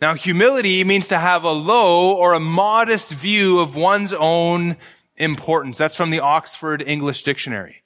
[0.00, 4.76] Now, humility means to have a low or a modest view of one's own
[5.16, 5.78] importance.
[5.78, 7.82] That's from the Oxford English Dictionary.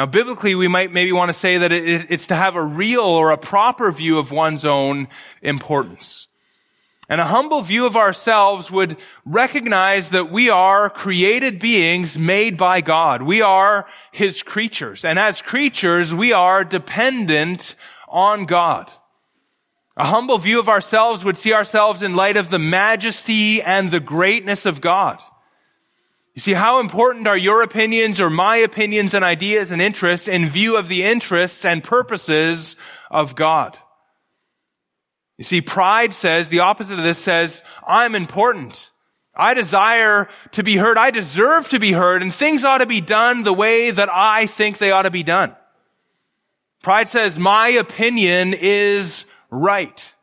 [0.00, 3.32] Now, biblically, we might maybe want to say that it's to have a real or
[3.32, 5.08] a proper view of one's own
[5.42, 6.28] importance.
[7.10, 12.80] And a humble view of ourselves would recognize that we are created beings made by
[12.80, 13.20] God.
[13.20, 15.04] We are His creatures.
[15.04, 17.76] And as creatures, we are dependent
[18.08, 18.90] on God.
[19.98, 24.00] A humble view of ourselves would see ourselves in light of the majesty and the
[24.00, 25.20] greatness of God.
[26.40, 30.48] You see, how important are your opinions or my opinions and ideas and interests in
[30.48, 32.76] view of the interests and purposes
[33.10, 33.78] of God?
[35.36, 38.90] You see, pride says, the opposite of this says, I'm important.
[39.36, 40.96] I desire to be heard.
[40.96, 44.46] I deserve to be heard and things ought to be done the way that I
[44.46, 45.54] think they ought to be done.
[46.82, 50.14] Pride says, my opinion is right.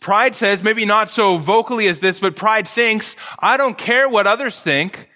[0.00, 4.26] Pride says, maybe not so vocally as this, but pride thinks, I don't care what
[4.26, 5.08] others think.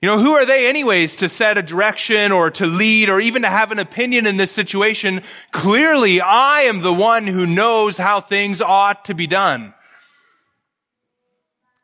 [0.00, 3.42] You know, who are they anyways to set a direction or to lead or even
[3.42, 5.22] to have an opinion in this situation?
[5.52, 9.74] Clearly, I am the one who knows how things ought to be done.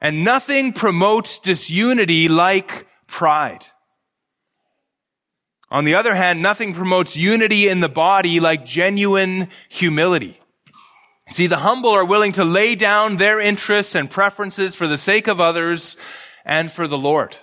[0.00, 3.66] And nothing promotes disunity like pride.
[5.70, 10.37] On the other hand, nothing promotes unity in the body like genuine humility.
[11.30, 15.28] See, the humble are willing to lay down their interests and preferences for the sake
[15.28, 15.96] of others
[16.44, 17.36] and for the Lord.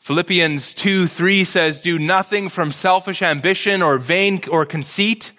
[0.00, 5.30] Philippians 2, 3 says, do nothing from selfish ambition or vain or conceit,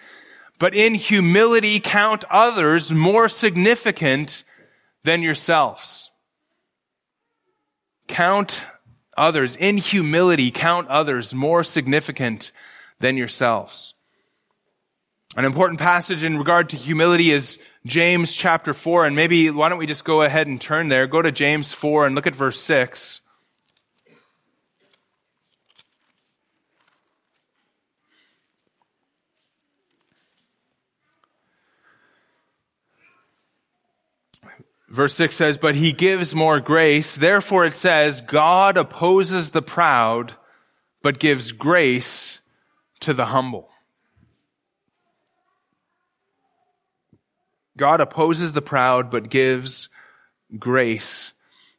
[0.58, 4.46] but in humility count others more significant
[5.04, 6.12] than yourselves.
[8.08, 8.64] Count
[9.18, 12.54] others, in humility, count others more significant
[13.02, 13.93] than yourselves.
[15.36, 19.80] An important passage in regard to humility is James chapter 4, and maybe why don't
[19.80, 22.62] we just go ahead and turn there, go to James 4 and look at verse
[22.62, 23.22] 6.
[34.88, 37.16] Verse 6 says, But he gives more grace.
[37.16, 40.36] Therefore it says, God opposes the proud,
[41.02, 42.42] but gives grace
[43.00, 43.73] to the humble.
[47.78, 49.90] God opposes the proud, but gives
[50.60, 51.34] grace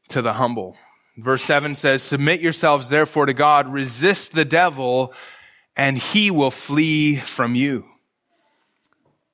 [0.08, 0.76] to the humble.
[1.16, 5.12] Verse 7 says, Submit yourselves therefore to God, resist the devil,
[5.76, 7.84] and he will flee from you.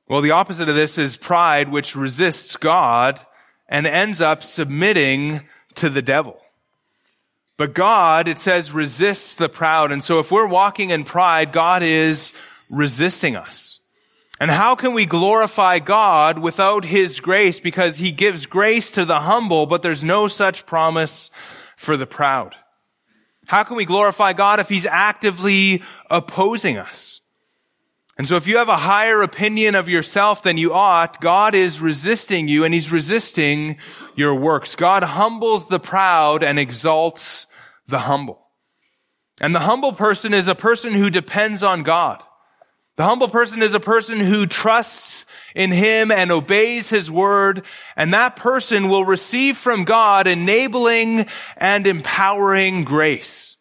[0.09, 3.21] Well, the opposite of this is pride, which resists God
[3.69, 5.43] and ends up submitting
[5.77, 6.41] to the devil.
[7.57, 9.93] But God, it says, resists the proud.
[9.93, 12.33] And so if we're walking in pride, God is
[12.71, 13.80] resisting us.
[14.41, 17.61] And how can we glorify God without His grace?
[17.61, 21.31] Because He gives grace to the humble, but there's no such promise
[21.77, 22.55] for the proud.
[23.47, 27.21] How can we glorify God if He's actively opposing us?
[28.21, 31.81] And so if you have a higher opinion of yourself than you ought, God is
[31.81, 33.79] resisting you and he's resisting
[34.15, 34.77] your works.
[34.77, 37.47] God humbles the proud and exalts
[37.89, 38.47] the humble.
[39.41, 42.23] And the humble person is a person who depends on God.
[42.97, 45.25] The humble person is a person who trusts
[45.55, 47.65] in him and obeys his word.
[47.97, 51.27] And that person will receive from God enabling
[51.57, 53.57] and empowering grace.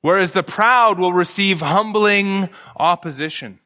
[0.00, 3.60] Whereas the proud will receive humbling opposition.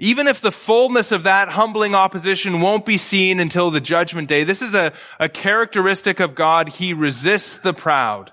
[0.00, 4.44] Even if the fullness of that humbling opposition won't be seen until the judgment day,
[4.44, 6.68] this is a, a characteristic of God.
[6.68, 8.32] He resists the proud.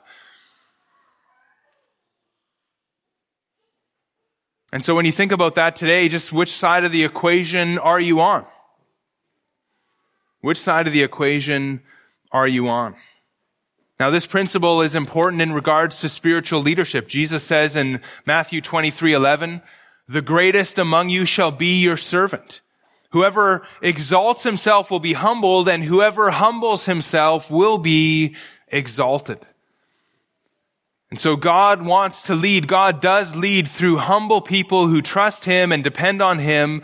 [4.75, 7.97] And so when you think about that today, just which side of the equation are
[7.97, 8.45] you on?
[10.41, 11.81] Which side of the equation
[12.33, 12.97] are you on?
[14.01, 17.07] Now this principle is important in regards to spiritual leadership.
[17.07, 19.61] Jesus says in Matthew 23, 11,
[20.09, 22.59] the greatest among you shall be your servant.
[23.11, 28.35] Whoever exalts himself will be humbled, and whoever humbles himself will be
[28.67, 29.39] exalted.
[31.11, 32.67] And so God wants to lead.
[32.67, 36.81] God does lead through humble people who trust Him and depend on Him.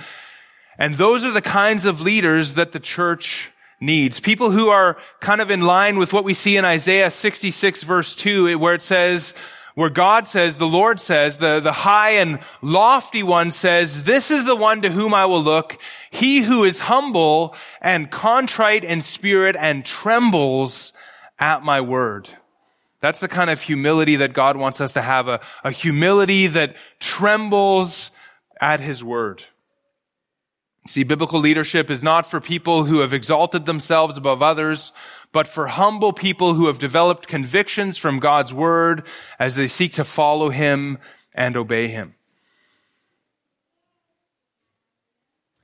[0.77, 4.19] And those are the kinds of leaders that the church needs.
[4.19, 8.15] People who are kind of in line with what we see in Isaiah 66 verse
[8.15, 9.33] 2, where it says,
[9.73, 14.45] where God says, the Lord says, the, the high and lofty one says, this is
[14.45, 19.55] the one to whom I will look, he who is humble and contrite in spirit
[19.57, 20.93] and trembles
[21.39, 22.29] at my word.
[23.01, 26.75] That's the kind of humility that God wants us to have, a, a humility that
[26.99, 28.11] trembles
[28.61, 29.43] at his word.
[30.87, 34.93] See, biblical leadership is not for people who have exalted themselves above others,
[35.31, 39.07] but for humble people who have developed convictions from God's word
[39.39, 40.97] as they seek to follow him
[41.35, 42.15] and obey him.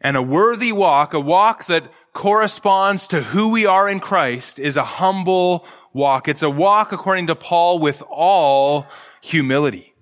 [0.02, 4.78] And a worthy walk, a walk that corresponds to who we are in Christ, is
[4.78, 5.66] a humble
[5.98, 6.30] walk.
[6.30, 8.88] It's a walk, according to Paul, with all
[9.22, 9.94] humility.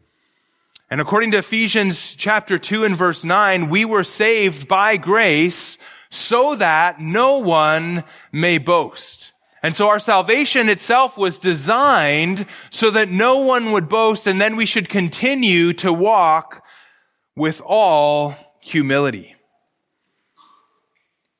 [0.91, 5.80] And according to Ephesians chapter 2 and verse 9, we were saved by grace
[6.12, 9.34] so that no one may boast.
[9.64, 14.56] And so our salvation itself was designed so that no one would boast and then
[14.56, 16.64] we should continue to walk
[17.36, 19.36] with all humility.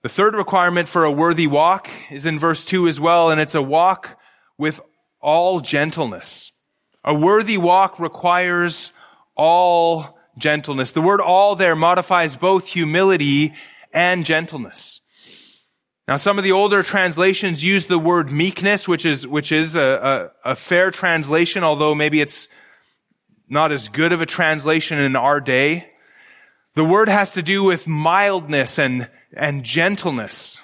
[0.02, 3.56] The third requirement for a worthy walk is in verse 2 as well, and it's
[3.56, 4.18] a walk
[4.58, 4.82] with
[5.22, 6.52] all gentleness.
[7.04, 8.92] A worthy walk requires
[9.36, 10.92] all gentleness.
[10.92, 13.54] The word all there modifies both humility
[13.94, 15.02] and gentleness.
[16.08, 20.32] Now, some of the older translations use the word meekness, which is, which is a,
[20.46, 22.48] a, a fair translation, although maybe it's
[23.50, 25.92] not as good of a translation in our day.
[26.76, 30.62] The word has to do with mildness and and gentleness.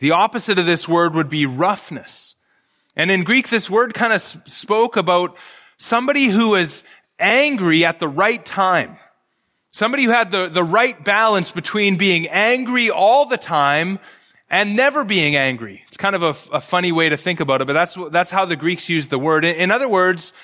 [0.00, 2.31] The opposite of this word would be roughness.
[2.96, 5.36] And in Greek, this word kind of spoke about
[5.78, 6.82] somebody who is
[7.18, 8.98] angry at the right time.
[9.70, 13.98] Somebody who had the, the right balance between being angry all the time
[14.50, 15.82] and never being angry.
[15.88, 18.44] It's kind of a, a funny way to think about it, but that's, that's how
[18.44, 19.46] the Greeks used the word.
[19.46, 20.34] In, in other words,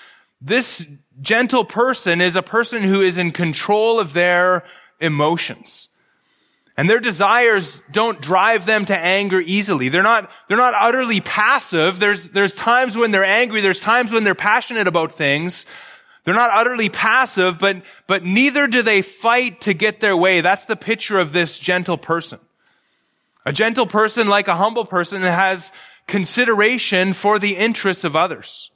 [0.41, 0.87] this
[1.21, 4.65] gentle person is a person who is in control of their
[4.99, 5.91] emotions.
[6.79, 9.89] And their desires don't drive them to anger easily.
[9.89, 11.99] They're not, they're not utterly passive.
[11.99, 13.61] There's, there's times when they're angry.
[13.61, 15.67] There's times when they're passionate about things.
[16.23, 20.41] They're not utterly passive, but, but neither do they fight to get their way.
[20.41, 22.39] That's the picture of this gentle person.
[23.45, 25.73] A gentle person, like a humble person, has
[26.07, 28.71] consideration for the interests of others.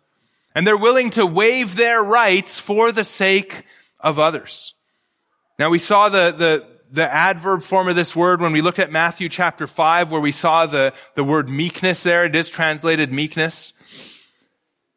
[0.56, 3.62] And they're willing to waive their rights for the sake
[4.00, 4.74] of others.
[5.56, 8.92] Now we saw the, the, the adverb form of this word when we looked at
[8.92, 12.26] Matthew chapter 5 where we saw the, the word meekness there.
[12.26, 13.72] It is translated meekness.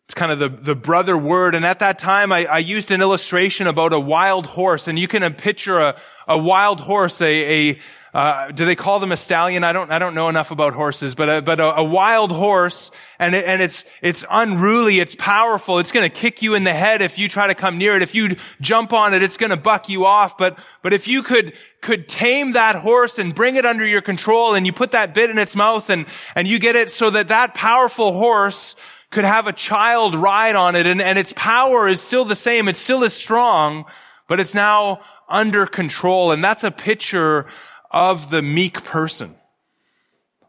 [0.05, 1.55] It's kind of the, the brother word.
[1.55, 4.89] And at that time, I, I used an illustration about a wild horse.
[4.89, 5.95] And you can picture a,
[6.27, 7.79] a wild horse, a, a,
[8.15, 9.65] uh, do they call them a stallion?
[9.65, 12.89] I don't, I don't know enough about horses, but a, but a, a wild horse
[13.19, 15.01] and it, and it's, it's unruly.
[15.01, 15.79] It's powerful.
[15.79, 18.01] It's going to kick you in the head if you try to come near it.
[18.01, 20.37] If you jump on it, it's going to buck you off.
[20.37, 21.51] But, but if you could,
[21.81, 25.29] could tame that horse and bring it under your control and you put that bit
[25.29, 26.05] in its mouth and,
[26.35, 28.77] and you get it so that that powerful horse
[29.11, 32.69] could have a child ride on it and, and its power is still the same.
[32.69, 33.83] It's still as strong,
[34.29, 36.31] but it's now under control.
[36.31, 37.47] And that's a picture
[37.95, 39.37] of the meek person.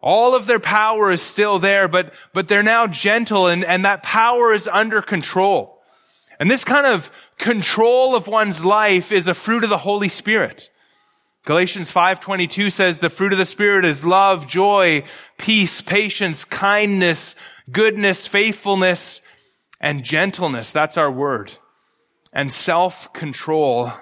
[0.03, 4.03] All of their power is still there, but, but they're now gentle and, and that
[4.03, 5.81] power is under control.
[6.41, 10.71] And this kind of control of one's life is a fruit of the Holy Spirit.
[11.45, 15.05] Galatians 5:22 says the fruit of the spirit is love, joy,
[15.39, 17.37] peace, patience, kindness,
[17.71, 19.23] goodness, faithfulness,
[19.81, 20.73] and gentleness.
[20.73, 21.53] That's our word.
[22.33, 23.93] And self-control.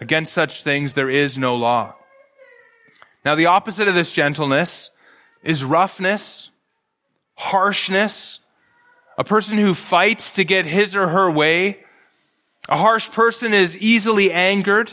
[0.00, 1.96] Against such things there is no law.
[3.24, 4.90] Now the opposite of this gentleness
[5.42, 6.50] is roughness,
[7.34, 8.40] harshness,
[9.18, 11.84] a person who fights to get his or her way.
[12.68, 14.92] A harsh person is easily angered.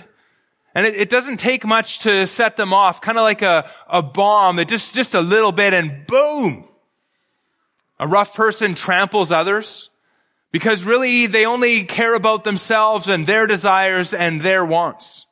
[0.76, 4.02] And it, it doesn't take much to set them off, kind of like a, a
[4.02, 4.60] bomb.
[4.60, 6.66] It just, just a little bit and boom!
[8.00, 9.90] A rough person tramples others
[10.52, 15.26] because really they only care about themselves and their desires and their wants.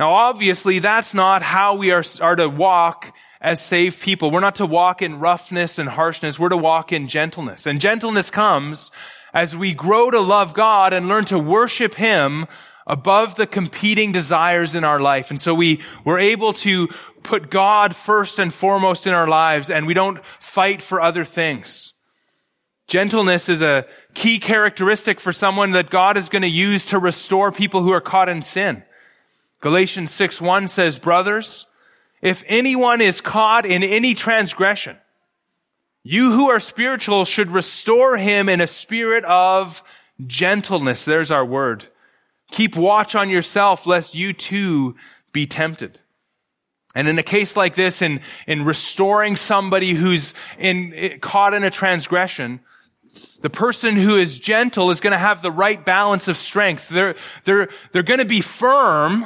[0.00, 4.30] Now, obviously, that's not how we are, are to walk as saved people.
[4.30, 6.38] We're not to walk in roughness and harshness.
[6.38, 7.66] We're to walk in gentleness.
[7.66, 8.90] And gentleness comes
[9.34, 12.46] as we grow to love God and learn to worship Him
[12.86, 15.30] above the competing desires in our life.
[15.30, 16.88] And so we, we're able to
[17.22, 21.92] put God first and foremost in our lives and we don't fight for other things.
[22.88, 23.84] Gentleness is a
[24.14, 28.00] key characteristic for someone that God is going to use to restore people who are
[28.00, 28.82] caught in sin.
[29.60, 31.66] Galatians 6 1 says, Brothers,
[32.22, 34.96] if anyone is caught in any transgression,
[36.02, 39.82] you who are spiritual should restore him in a spirit of
[40.26, 41.04] gentleness.
[41.04, 41.86] There's our word.
[42.50, 44.96] Keep watch on yourself lest you too
[45.32, 46.00] be tempted.
[46.94, 51.70] And in a case like this, in, in restoring somebody who's in, caught in a
[51.70, 52.60] transgression,
[53.42, 56.88] the person who is gentle is going to have the right balance of strength.
[56.88, 59.24] They're, they're, they're going to be firm,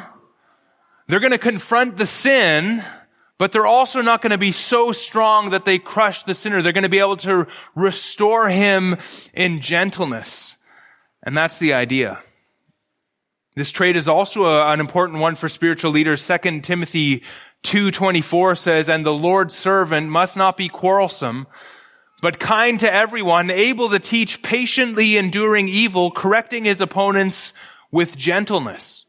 [1.06, 2.82] They're going to confront the sin,
[3.38, 6.62] but they're also not going to be so strong that they crush the sinner.
[6.62, 8.96] They're going to be able to restore him
[9.34, 10.56] in gentleness.
[11.22, 12.22] And that's the idea.
[13.54, 16.26] This trait is also a, an important one for spiritual leaders.
[16.26, 17.22] 2 Timothy
[17.64, 21.46] 2.24 says, And the Lord's servant must not be quarrelsome,
[22.22, 27.52] but kind to everyone, able to teach, patiently enduring evil, correcting his opponents
[27.90, 29.03] with gentleness.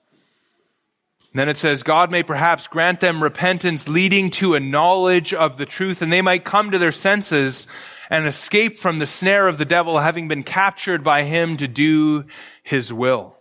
[1.35, 5.57] And then it says, God may perhaps grant them repentance leading to a knowledge of
[5.57, 7.67] the truth, and they might come to their senses
[8.09, 12.23] and escape from the snare of the devil, having been captured by him to do
[12.63, 13.35] his will.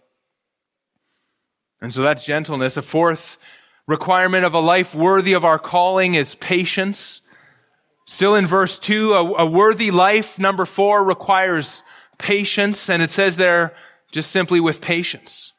[1.81, 2.77] And so that's gentleness.
[2.77, 3.39] A fourth
[3.87, 7.21] requirement of a life worthy of our calling is patience.
[8.07, 11.85] Still in verse two, a, a worthy life, number four, requires
[12.19, 13.73] patience, and it says there
[14.11, 15.53] just simply with patience.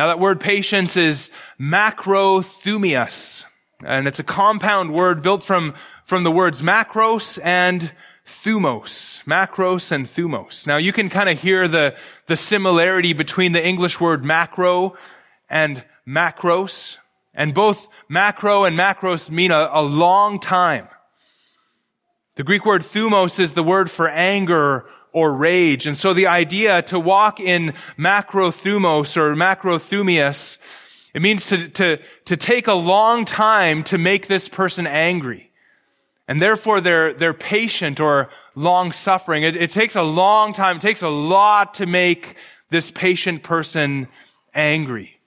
[0.00, 1.30] Now that word patience is
[1.60, 3.44] macrothumias,
[3.84, 5.74] and it's a compound word built from,
[6.04, 7.92] from the words macros and
[8.24, 9.22] thumos.
[9.24, 10.66] Macros and thumos.
[10.66, 11.94] Now you can kind of hear the,
[12.28, 14.96] the similarity between the English word macro
[15.50, 16.96] and macros.
[17.34, 20.88] And both macro and macros mean a, a long time.
[22.36, 25.86] The Greek word thumos is the word for anger or rage.
[25.86, 30.58] And so the idea to walk in macrothumos or macrothumius,
[31.14, 35.50] it means to, to, to take a long time to make this person angry.
[36.28, 39.42] And therefore they're, they're patient or long suffering.
[39.42, 40.76] It, it takes a long time.
[40.76, 42.36] It takes a lot to make
[42.68, 44.06] this patient person
[44.54, 45.18] angry.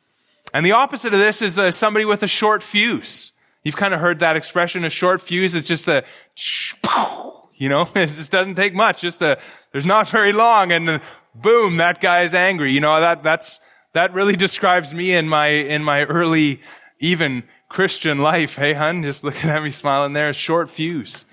[0.54, 3.32] And the opposite of this is uh, somebody with a short fuse.
[3.64, 5.56] You've kind of heard that expression, a short fuse.
[5.56, 6.04] It's just a,
[7.56, 9.02] you know, it just doesn't take much.
[9.02, 9.40] Just a,
[9.72, 11.02] there's not very long and
[11.36, 12.72] boom, that guy is angry.
[12.72, 13.60] You know, that, that's,
[13.94, 16.62] that really describes me in my, in my early,
[17.00, 18.56] even Christian life.
[18.56, 21.26] Hey, hun, just looking at me smiling there, short fuse.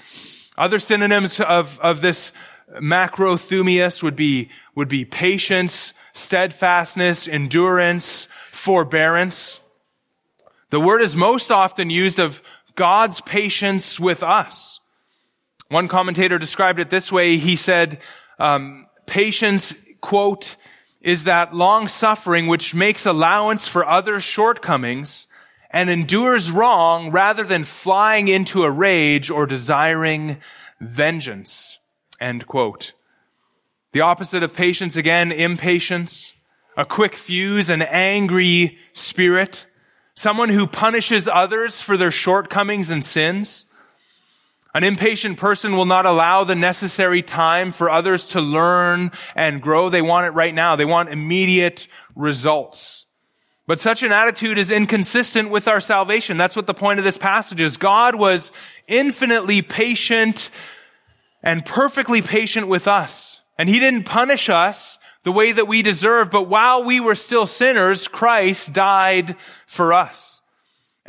[0.57, 2.33] Other synonyms of, of this
[2.81, 9.61] macrothumias would be, would be patience, steadfastness, endurance, forbearance.
[10.71, 12.43] The word is most often used of
[12.75, 14.81] God's patience with us.
[15.71, 17.37] One commentator described it this way.
[17.37, 18.01] He said,
[18.41, 20.57] um, patience, quote,
[21.01, 25.29] is that long suffering which makes allowance for others' shortcomings
[25.71, 30.39] and endures wrong rather than flying into a rage or desiring
[30.81, 31.79] vengeance.
[32.21, 32.93] End quote.
[33.93, 36.35] The opposite of patience, again, impatience,
[36.77, 39.67] a quick fuse, an angry spirit,
[40.15, 43.67] someone who punishes others for their shortcomings and sins.
[44.73, 49.91] An impatient person will not allow the necessary time for others to learn and grow.
[49.91, 50.77] They want it right now.
[50.77, 53.07] They want immediate results.
[53.67, 56.37] But such an attitude is inconsistent with our salvation.
[56.37, 57.77] That's what the point of this passage is.
[57.77, 58.53] God was
[58.87, 60.51] infinitely patient
[61.43, 63.41] and perfectly patient with us.
[63.59, 67.47] And he didn't punish us the way that we deserve, but while we were still
[67.47, 70.40] sinners, Christ died for us.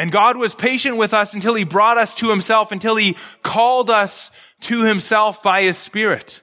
[0.02, 3.91] And God was patient with us until he brought us to himself, until he called
[3.91, 4.32] us
[4.62, 6.41] to himself by his spirit.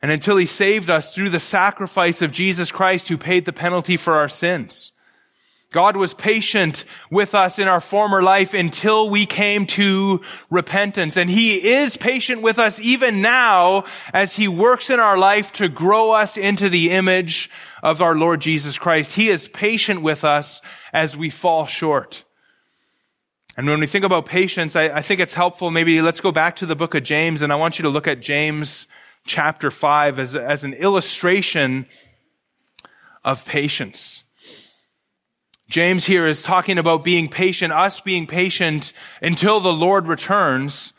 [0.00, 3.98] And until he saved us through the sacrifice of Jesus Christ who paid the penalty
[3.98, 4.92] for our sins.
[5.70, 11.18] God was patient with us in our former life until we came to repentance.
[11.18, 13.84] And He is patient with us even now
[14.14, 17.50] as He works in our life to grow us into the image
[17.82, 19.12] of our Lord Jesus Christ.
[19.14, 20.60] He is patient with us
[20.92, 22.24] as we fall short.
[23.56, 25.70] And when we think about patience, I, I think it's helpful.
[25.70, 28.06] Maybe let's go back to the book of James and I want you to look
[28.06, 28.86] at James
[29.24, 31.86] chapter five as, as an illustration
[33.24, 34.24] of patience.
[35.68, 40.94] James here is talking about being patient, us being patient until the Lord returns.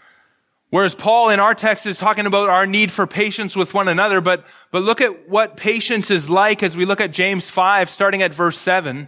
[0.70, 4.22] Whereas Paul in our text is talking about our need for patience with one another,
[4.22, 8.22] but, but look at what patience is like as we look at James 5, starting
[8.22, 9.08] at verse 7.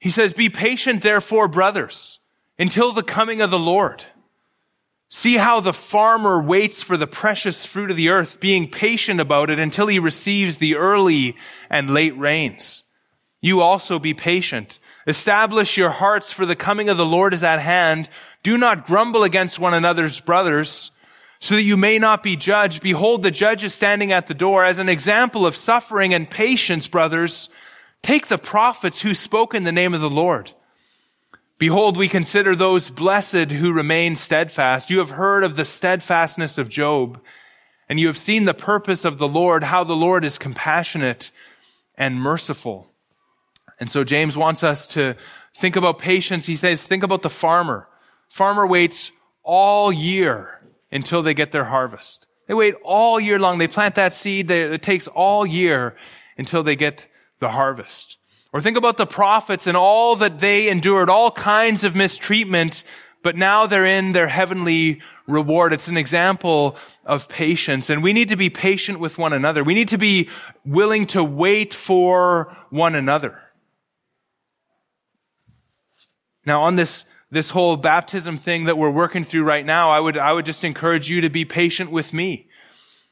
[0.00, 2.20] He says, Be patient, therefore, brothers,
[2.58, 4.06] until the coming of the Lord.
[5.10, 9.50] See how the farmer waits for the precious fruit of the earth, being patient about
[9.50, 11.36] it until he receives the early
[11.70, 12.84] and late rains.
[13.40, 14.78] You also be patient.
[15.06, 18.08] Establish your hearts for the coming of the Lord is at hand.
[18.42, 20.90] Do not grumble against one another's brothers
[21.40, 22.82] so that you may not be judged.
[22.82, 26.88] Behold, the judge is standing at the door as an example of suffering and patience,
[26.88, 27.48] brothers.
[28.02, 30.52] Take the prophets who spoke in the name of the Lord.
[31.58, 34.90] Behold, we consider those blessed who remain steadfast.
[34.90, 37.20] You have heard of the steadfastness of Job,
[37.88, 41.32] and you have seen the purpose of the Lord, how the Lord is compassionate
[41.96, 42.92] and merciful.
[43.80, 45.16] And so James wants us to
[45.56, 46.46] think about patience.
[46.46, 47.88] He says, think about the farmer.
[48.28, 49.12] Farmer waits
[49.42, 50.60] all year
[50.90, 52.26] until they get their harvest.
[52.46, 53.58] They wait all year long.
[53.58, 54.50] They plant that seed.
[54.50, 55.96] It takes all year
[56.36, 57.08] until they get
[57.40, 58.18] the harvest.
[58.52, 62.84] Or think about the prophets and all that they endured, all kinds of mistreatment,
[63.22, 65.74] but now they're in their heavenly reward.
[65.74, 67.90] It's an example of patience.
[67.90, 69.62] And we need to be patient with one another.
[69.62, 70.30] We need to be
[70.64, 73.38] willing to wait for one another.
[76.46, 80.16] Now on this, this whole baptism thing that we're working through right now, I would,
[80.16, 82.48] I would just encourage you to be patient with me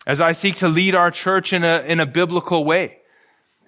[0.06, 2.98] as I seek to lead our church in a, in a biblical way.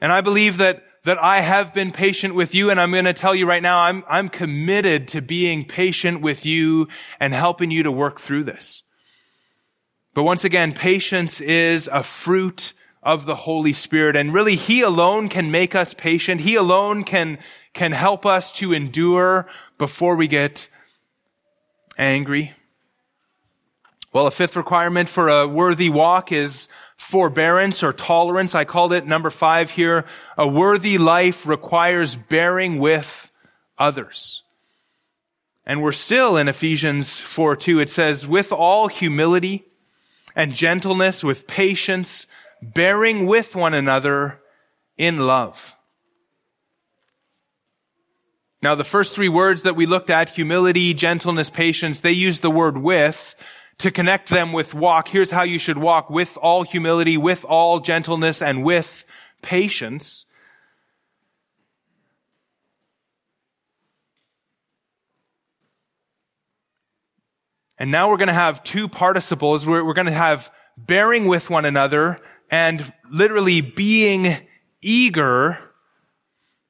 [0.01, 2.71] And I believe that, that I have been patient with you.
[2.71, 6.47] And I'm going to tell you right now, I'm, I'm committed to being patient with
[6.47, 6.89] you
[7.21, 8.85] and helping you to work through this.
[10.15, 12.73] But once again, patience is a fruit
[13.03, 14.17] of the Holy Spirit.
[14.17, 16.41] And really, He alone can make us patient.
[16.41, 17.39] He alone can,
[17.73, 19.47] can help us to endure
[19.79, 20.69] before we get
[21.97, 22.53] angry.
[24.13, 28.55] Well, a fifth requirement for a worthy walk is forbearance or tolerance.
[28.55, 30.05] I called it number five here.
[30.37, 33.31] A worthy life requires bearing with
[33.79, 34.43] others.
[35.65, 37.81] And we're still in Ephesians 4 2.
[37.81, 39.67] It says, with all humility
[40.35, 42.27] and gentleness, with patience,
[42.63, 44.41] bearing with one another
[44.97, 45.75] in love.
[48.61, 52.51] Now, the first three words that we looked at, humility, gentleness, patience, they use the
[52.51, 53.37] word with
[53.79, 55.09] to connect them with walk.
[55.09, 59.05] Here's how you should walk with all humility, with all gentleness, and with
[59.43, 60.27] patience.
[67.79, 69.65] And now we're going to have two participles.
[69.65, 72.19] We're, we're going to have bearing with one another
[72.51, 74.37] and literally being
[74.81, 75.59] eager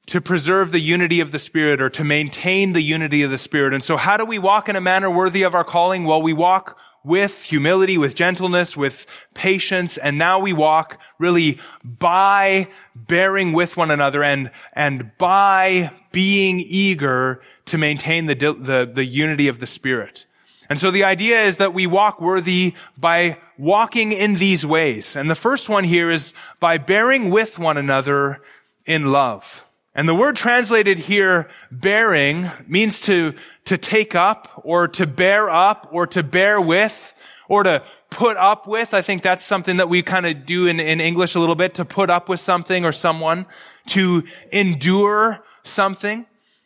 [0.07, 3.73] to preserve the unity of the Spirit or to maintain the unity of the Spirit.
[3.73, 6.03] And so how do we walk in a manner worthy of our calling?
[6.03, 12.67] Well, we walk with humility, with gentleness, with patience, and now we walk really by
[12.95, 19.47] bearing with one another and, and by being eager to maintain the, the, the unity
[19.47, 20.25] of the Spirit.
[20.69, 25.15] And so the idea is that we walk worthy by walking in these ways.
[25.15, 28.41] And the first one here is by bearing with one another
[28.85, 29.65] in love.
[29.93, 33.33] And the word translated here, bearing, means to,
[33.65, 37.13] to take up or to bear up or to bear with
[37.49, 38.93] or to put up with.
[38.93, 41.75] I think that's something that we kind of do in, in English a little bit,
[41.75, 43.45] to put up with something or someone,
[43.87, 46.25] to endure something.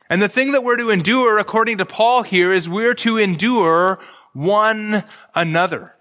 [0.09, 3.99] And the thing that we're to endure, according to Paul here, is we're to endure
[4.33, 5.95] one another.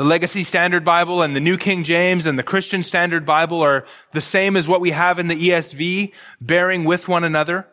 [0.00, 3.84] The Legacy Standard Bible and the New King James and the Christian Standard Bible are
[4.12, 7.68] the same as what we have in the ESV, bearing with one another.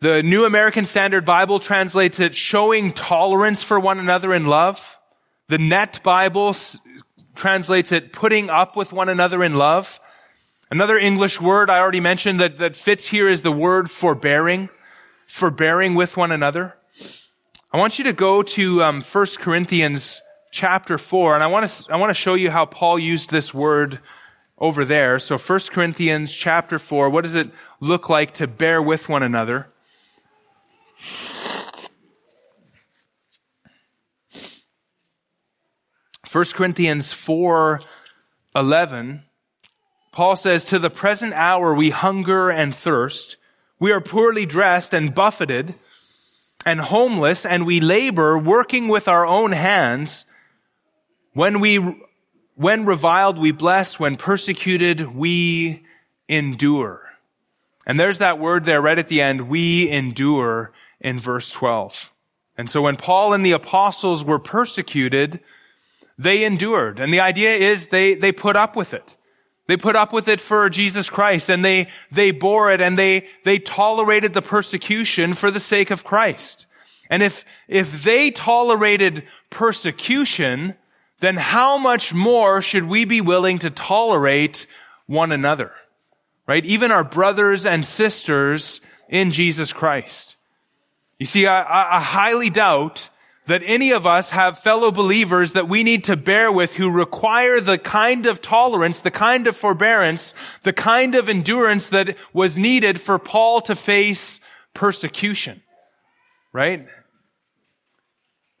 [0.00, 4.98] The New American Standard Bible translates it showing tolerance for one another in love.
[5.48, 6.54] The Net Bible
[7.34, 9.98] translates it putting up with one another in love.
[10.70, 14.68] Another English word I already mentioned that, that fits here is the word forbearing,
[15.26, 16.76] forbearing with one another.
[17.72, 20.20] I want you to go to um, 1 Corinthians
[20.50, 23.54] chapter 4, and I want to I want to show you how Paul used this
[23.54, 24.00] word
[24.58, 25.18] over there.
[25.18, 29.68] So 1 Corinthians chapter 4, what does it look like to bear with one another?
[36.26, 37.80] First Corinthians 4,
[38.54, 39.24] 11
[40.12, 43.36] Paul says, to the present hour we hunger and thirst.
[43.78, 45.74] We are poorly dressed and buffeted
[46.66, 50.26] and homeless and we labor working with our own hands.
[51.32, 51.76] When we,
[52.54, 54.00] when reviled, we bless.
[54.00, 55.84] When persecuted, we
[56.28, 57.02] endure.
[57.86, 59.48] And there's that word there right at the end.
[59.48, 62.12] We endure in verse 12.
[62.56, 65.40] And so when Paul and the apostles were persecuted,
[66.18, 66.98] they endured.
[66.98, 69.16] And the idea is they, they put up with it.
[69.66, 73.28] They put up with it for Jesus Christ and they, they bore it and they,
[73.44, 76.66] they tolerated the persecution for the sake of Christ.
[77.08, 80.74] And if, if they tolerated persecution,
[81.20, 84.66] then how much more should we be willing to tolerate
[85.06, 85.72] one another?
[86.46, 86.64] Right?
[86.64, 90.36] Even our brothers and sisters in Jesus Christ.
[91.18, 93.10] You see, I, I highly doubt
[93.46, 97.60] that any of us have fellow believers that we need to bear with who require
[97.60, 103.00] the kind of tolerance, the kind of forbearance, the kind of endurance that was needed
[103.00, 104.40] for Paul to face
[104.72, 105.62] persecution.
[106.52, 106.86] Right?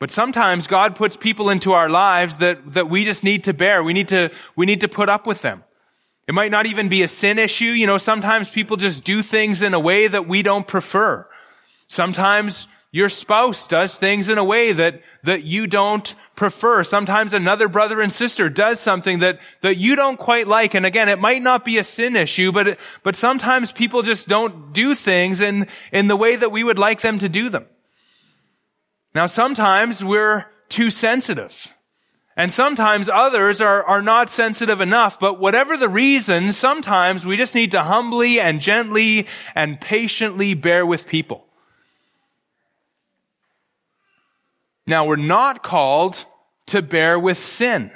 [0.00, 3.84] But sometimes God puts people into our lives that, that we just need to bear.
[3.84, 5.62] We need to, we need to put up with them.
[6.26, 7.66] It might not even be a sin issue.
[7.66, 11.28] You know, sometimes people just do things in a way that we don't prefer.
[11.86, 16.82] Sometimes your spouse does things in a way that, that you don't prefer.
[16.82, 20.72] Sometimes another brother and sister does something that, that you don't quite like.
[20.72, 24.72] And again, it might not be a sin issue, but, but sometimes people just don't
[24.72, 27.66] do things in, in the way that we would like them to do them.
[29.14, 31.72] Now, sometimes we're too sensitive.
[32.36, 37.54] And sometimes others are, are not sensitive enough, but whatever the reason, sometimes we just
[37.54, 41.46] need to humbly and gently and patiently bear with people.
[44.86, 46.24] Now, we're not called
[46.66, 47.90] to bear with sin.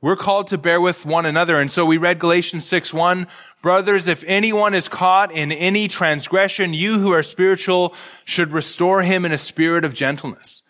[0.00, 1.60] We're called to bear with one another.
[1.60, 3.26] And so we read Galatians 6 1.
[3.60, 7.94] Brothers, if anyone is caught in any transgression, you who are spiritual
[8.24, 10.62] should restore him in a spirit of gentleness.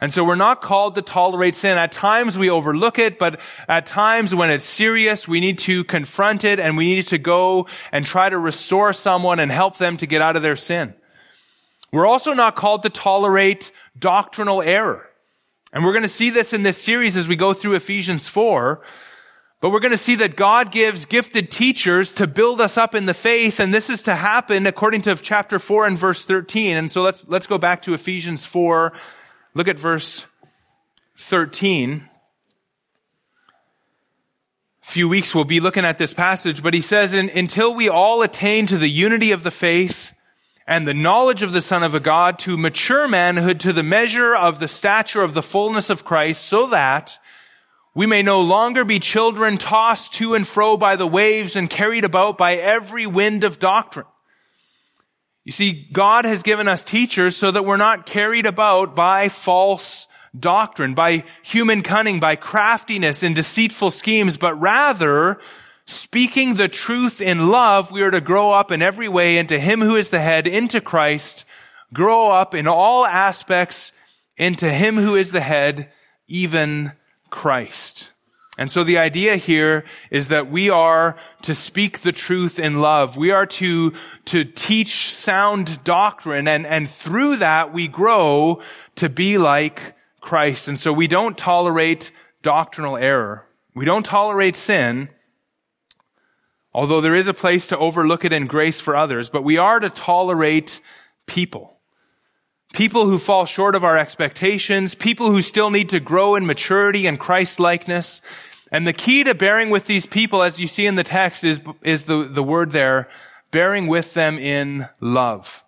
[0.00, 1.78] And so we're not called to tolerate sin.
[1.78, 6.44] At times we overlook it, but at times when it's serious, we need to confront
[6.44, 10.06] it and we need to go and try to restore someone and help them to
[10.06, 10.94] get out of their sin.
[11.90, 15.08] We're also not called to tolerate doctrinal error.
[15.72, 18.82] And we're going to see this in this series as we go through Ephesians 4.
[19.64, 23.06] But we're going to see that God gives gifted teachers to build us up in
[23.06, 26.76] the faith, and this is to happen according to chapter 4 and verse 13.
[26.76, 28.92] And so let's, let's go back to Ephesians 4.
[29.54, 30.26] Look at verse
[31.16, 32.10] 13.
[34.82, 38.20] A few weeks we'll be looking at this passage, but he says, until we all
[38.20, 40.12] attain to the unity of the faith
[40.66, 44.36] and the knowledge of the Son of a God to mature manhood to the measure
[44.36, 47.18] of the stature of the fullness of Christ so that
[47.94, 52.04] we may no longer be children tossed to and fro by the waves and carried
[52.04, 54.06] about by every wind of doctrine.
[55.44, 60.08] You see, God has given us teachers so that we're not carried about by false
[60.38, 65.38] doctrine, by human cunning, by craftiness and deceitful schemes, but rather
[65.86, 69.80] speaking the truth in love, we are to grow up in every way into Him
[69.80, 71.44] who is the head, into Christ,
[71.92, 73.92] grow up in all aspects
[74.36, 75.92] into Him who is the head,
[76.26, 76.92] even
[77.34, 78.12] Christ.
[78.56, 83.16] And so the idea here is that we are to speak the truth in love.
[83.16, 83.92] We are to,
[84.26, 88.62] to teach sound doctrine and, and through that we grow
[88.94, 90.68] to be like Christ.
[90.68, 92.12] And so we don't tolerate
[92.42, 93.48] doctrinal error.
[93.74, 95.08] We don't tolerate sin.
[96.72, 99.80] Although there is a place to overlook it in grace for others, but we are
[99.80, 100.80] to tolerate
[101.26, 101.73] people.
[102.74, 107.06] People who fall short of our expectations, people who still need to grow in maturity
[107.06, 108.20] and Christ likeness.
[108.72, 111.60] And the key to bearing with these people, as you see in the text, is,
[111.82, 113.08] is the, the word there,
[113.52, 115.62] bearing with them in love.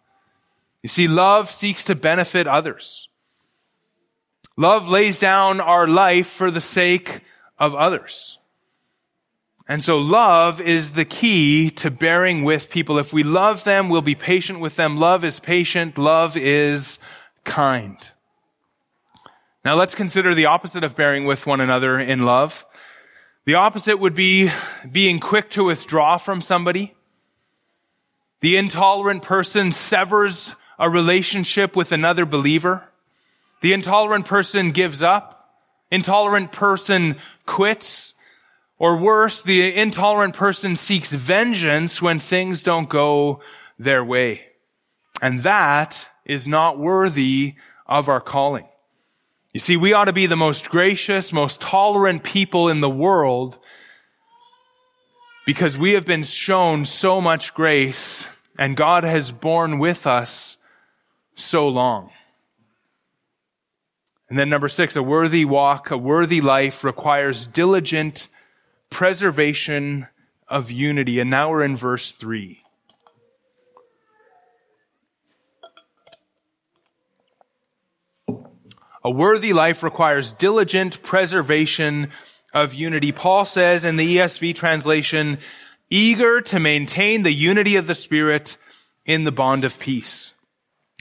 [0.82, 3.08] You see, love seeks to benefit others.
[4.56, 7.20] Love lays down our life for the sake
[7.56, 8.38] of others.
[9.68, 12.98] And so love is the key to bearing with people.
[12.98, 14.96] If we love them, we'll be patient with them.
[14.96, 15.98] Love is patient.
[15.98, 17.00] Love is
[17.44, 17.96] kind.
[19.64, 22.64] Now let's consider the opposite of bearing with one another in love.
[23.44, 24.50] The opposite would be
[24.90, 26.94] being quick to withdraw from somebody.
[28.40, 32.84] The intolerant person severs a relationship with another believer.
[33.62, 35.50] The intolerant person gives up.
[35.90, 38.15] Intolerant person quits.
[38.78, 43.40] Or worse, the intolerant person seeks vengeance when things don't go
[43.78, 44.46] their way.
[45.22, 47.54] And that is not worthy
[47.86, 48.68] of our calling.
[49.52, 53.58] You see, we ought to be the most gracious, most tolerant people in the world
[55.46, 60.58] because we have been shown so much grace and God has borne with us
[61.34, 62.10] so long.
[64.28, 68.28] And then number six, a worthy walk, a worthy life requires diligent
[68.96, 70.06] preservation
[70.48, 71.20] of unity.
[71.20, 72.62] And now we're in verse 3.
[79.04, 82.08] A worthy life requires diligent preservation
[82.54, 83.12] of unity.
[83.12, 85.40] Paul says in the ESV translation,
[85.90, 88.56] eager to maintain the unity of the Spirit
[89.04, 90.32] in the bond of peace.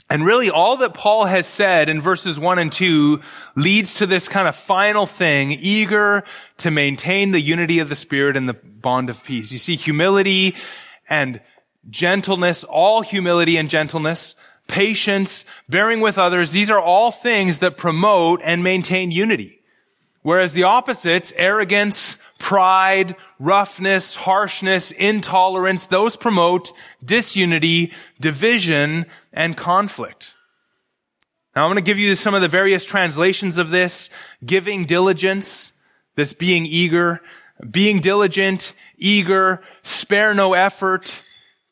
[0.08, 3.20] And really all that Paul has said in verses one and two
[3.56, 6.22] leads to this kind of final thing, eager
[6.58, 9.50] to maintain the unity of the Spirit and the bond of peace.
[9.50, 10.54] You see, humility
[11.08, 11.40] and
[11.90, 14.36] gentleness, all humility and gentleness,
[14.68, 19.60] patience, bearing with others, these are all things that promote and maintain unity.
[20.22, 26.72] Whereas the opposites, arrogance, pride, roughness, harshness, intolerance, those promote
[27.04, 30.34] disunity, division, and conflict.
[31.54, 34.10] Now I'm going to give you some of the various translations of this.
[34.44, 35.72] Giving diligence,
[36.14, 37.20] this being eager.
[37.70, 41.22] being diligent, eager, spare no effort,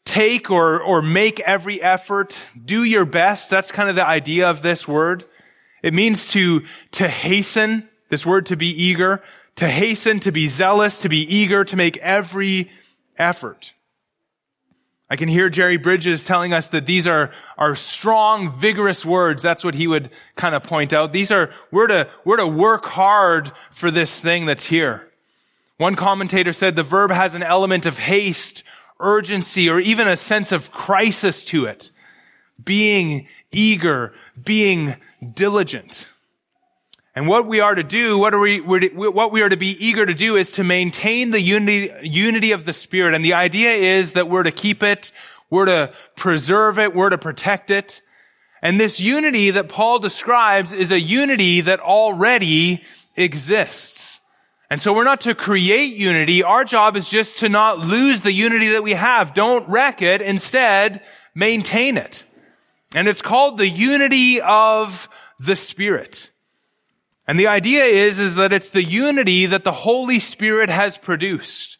[0.04, 3.50] take or, or make every effort, do your best.
[3.50, 5.24] That's kind of the idea of this word.
[5.82, 9.22] It means to, to hasten, this word to be eager,
[9.56, 12.70] to hasten, to be zealous, to be eager, to make every
[13.16, 13.74] effort.
[15.10, 19.42] I can hear Jerry Bridges telling us that these are, are strong, vigorous words.
[19.42, 21.12] That's what he would kind of point out.
[21.12, 25.08] These are, we're to, we're to work hard for this thing that's here.
[25.76, 28.64] One commentator said the verb has an element of haste,
[28.98, 31.90] urgency, or even a sense of crisis to it.
[32.62, 34.96] Being eager, being
[35.34, 36.08] diligent.
[37.16, 40.04] And what we are to do, what are we, what we are to be eager
[40.04, 43.14] to do is to maintain the unity, unity of the Spirit.
[43.14, 45.12] And the idea is that we're to keep it,
[45.48, 48.02] we're to preserve it, we're to protect it.
[48.62, 52.82] And this unity that Paul describes is a unity that already
[53.16, 54.20] exists.
[54.68, 56.42] And so we're not to create unity.
[56.42, 59.34] Our job is just to not lose the unity that we have.
[59.34, 60.20] Don't wreck it.
[60.20, 61.02] Instead,
[61.32, 62.24] maintain it.
[62.92, 65.08] And it's called the unity of
[65.38, 66.30] the Spirit.
[67.26, 71.78] And the idea is, is that it's the unity that the Holy Spirit has produced.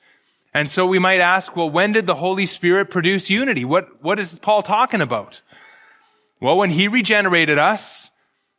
[0.55, 3.65] And so we might ask, well, when did the Holy Spirit produce unity?
[3.65, 5.43] What, what is Paul talking about?
[6.41, 8.11] Well, when he regenerated us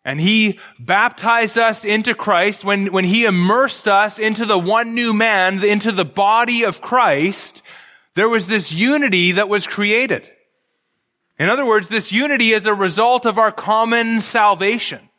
[0.03, 5.13] and he baptized us into Christ, when, when he immersed us into the one new
[5.13, 7.63] man, into the body of Christ,
[8.13, 10.29] there was this unity that was created.
[11.39, 15.09] In other words, this unity is a result of our common salvation.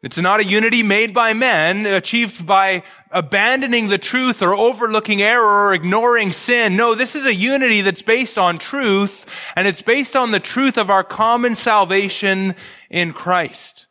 [0.00, 5.66] It's not a unity made by men, achieved by abandoning the truth or overlooking error
[5.66, 6.76] or ignoring sin.
[6.76, 9.26] No, this is a unity that's based on truth,
[9.56, 12.54] and it's based on the truth of our common salvation
[12.88, 13.88] in Christ.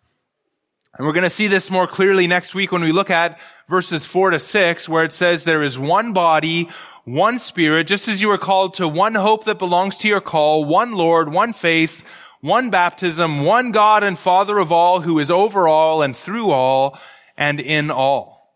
[0.98, 3.38] And we're going to see this more clearly next week when we look at
[3.68, 6.70] verses four to six, where it says there is one body,
[7.04, 10.64] one spirit, just as you were called to one hope that belongs to your call,
[10.64, 12.02] one Lord, one faith,
[12.42, 17.00] one baptism, one God and Father of all, who is over all and through all
[17.38, 18.54] and in all.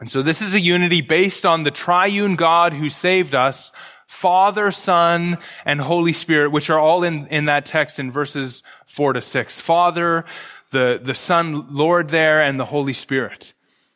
[0.00, 3.72] And so this is a unity based on the triune God who saved us,
[4.06, 9.12] Father, Son, and Holy Spirit, which are all in, in that text in verses four
[9.12, 9.60] to six.
[9.60, 10.24] Father,
[10.72, 13.54] the, the Son, Lord there, and the Holy Spirit.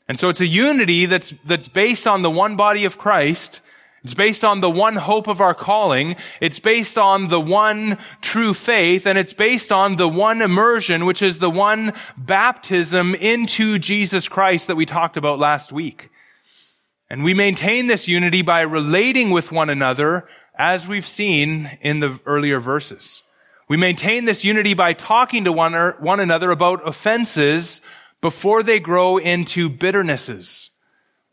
[0.09, 3.61] And so it's a unity that's, that's based on the one body of Christ,
[4.09, 6.17] it's based on the one hope of our calling.
[6.41, 11.21] It's based on the one true faith and it's based on the one immersion, which
[11.21, 16.09] is the one baptism into Jesus Christ that we talked about last week.
[17.11, 22.19] And we maintain this unity by relating with one another as we've seen in the
[22.25, 23.23] earlier verses.
[23.69, 27.83] We maintain this unity by talking to one, er, one another about offenses
[28.23, 30.68] before they grow into bitternesses.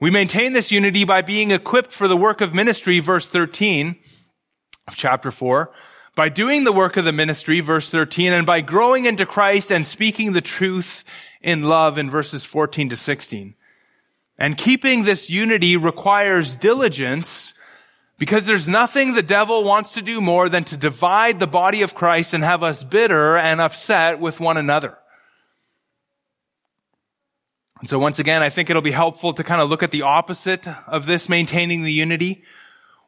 [0.06, 3.95] We maintain this unity by being equipped for the work of ministry, verse 13
[4.88, 5.74] of chapter 4,
[6.14, 9.84] by doing the work of the ministry, verse 13, and by growing into Christ and
[9.84, 11.03] speaking the truth
[11.41, 13.56] in love in verses 14 to 16.
[14.38, 17.56] And keeping this unity requires diligence
[18.20, 21.95] because there's nothing the devil wants to do more than to divide the body of
[21.95, 24.99] Christ and have us bitter and upset with one another.
[27.80, 30.03] And so once again, I think it'll be helpful to kind of look at the
[30.03, 32.43] opposite of this maintaining the unity.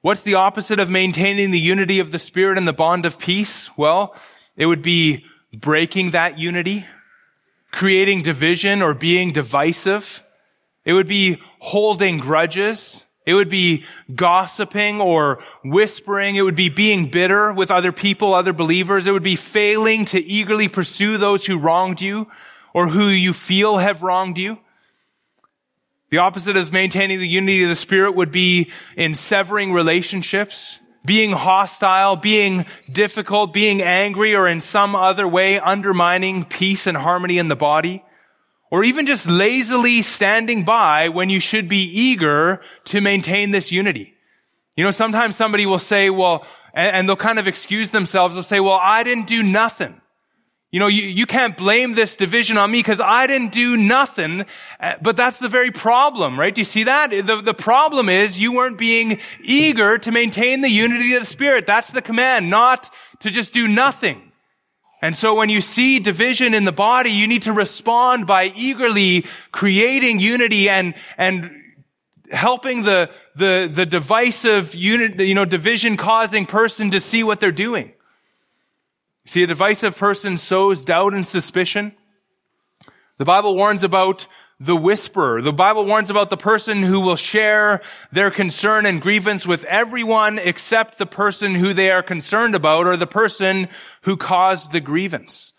[0.01, 3.69] What's the opposite of maintaining the unity of the Spirit and the bond of peace?
[3.77, 4.13] Well,
[4.57, 6.85] it would be breaking that unity,
[7.71, 10.23] creating division or being divisive.
[10.83, 13.05] It would be holding grudges.
[13.25, 16.35] It would be gossiping or whispering.
[16.35, 19.07] It would be being bitter with other people, other believers.
[19.07, 22.29] It would be failing to eagerly pursue those who wronged you
[22.77, 24.59] or who you feel have wronged you.
[26.11, 31.31] The opposite of maintaining the unity of the Spirit would be in severing relationships, being
[31.31, 37.47] hostile, being difficult, being angry, or in some other way undermining peace and harmony in
[37.47, 38.05] the body.
[38.69, 44.13] Or even just lazily standing by when you should be eager to maintain this unity.
[44.75, 48.35] You know, sometimes somebody will say, well, and, they'll kind of excuse themselves.
[48.35, 49.99] They'll say, well, I didn't do nothing.
[50.69, 54.45] You know, you, you can't blame this division on me because I didn't do nothing.
[54.79, 56.53] Uh, but that's the very problem, right?
[56.53, 57.09] Do you see that?
[57.09, 61.65] The, the problem is you weren't being eager to maintain the unity of the Spirit.
[61.65, 64.21] That's the command, not to just do nothing.
[65.01, 69.25] And so when you see division in the body, you need to respond by eagerly
[69.51, 71.49] creating unity and, and
[72.29, 77.51] helping the, the, the divisive unit, you know, division causing person to see what they're
[77.51, 77.93] doing.
[79.27, 81.93] See, a divisive person sows doubt and suspicion.
[83.17, 84.25] The Bible warns about
[84.57, 85.41] the whisperer.
[85.41, 90.39] The Bible warns about the person who will share their concern and grievance with everyone
[90.39, 93.67] except the person who they are concerned about or the person
[94.03, 95.51] who caused the grievance.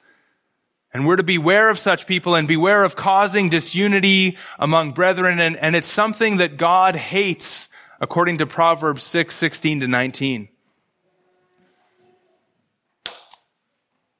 [0.94, 5.40] And we're to beware of such people and beware of causing disunity among brethren.
[5.40, 7.68] And, and it's something that God hates
[8.00, 10.48] according to Proverbs 6, 16 to 19.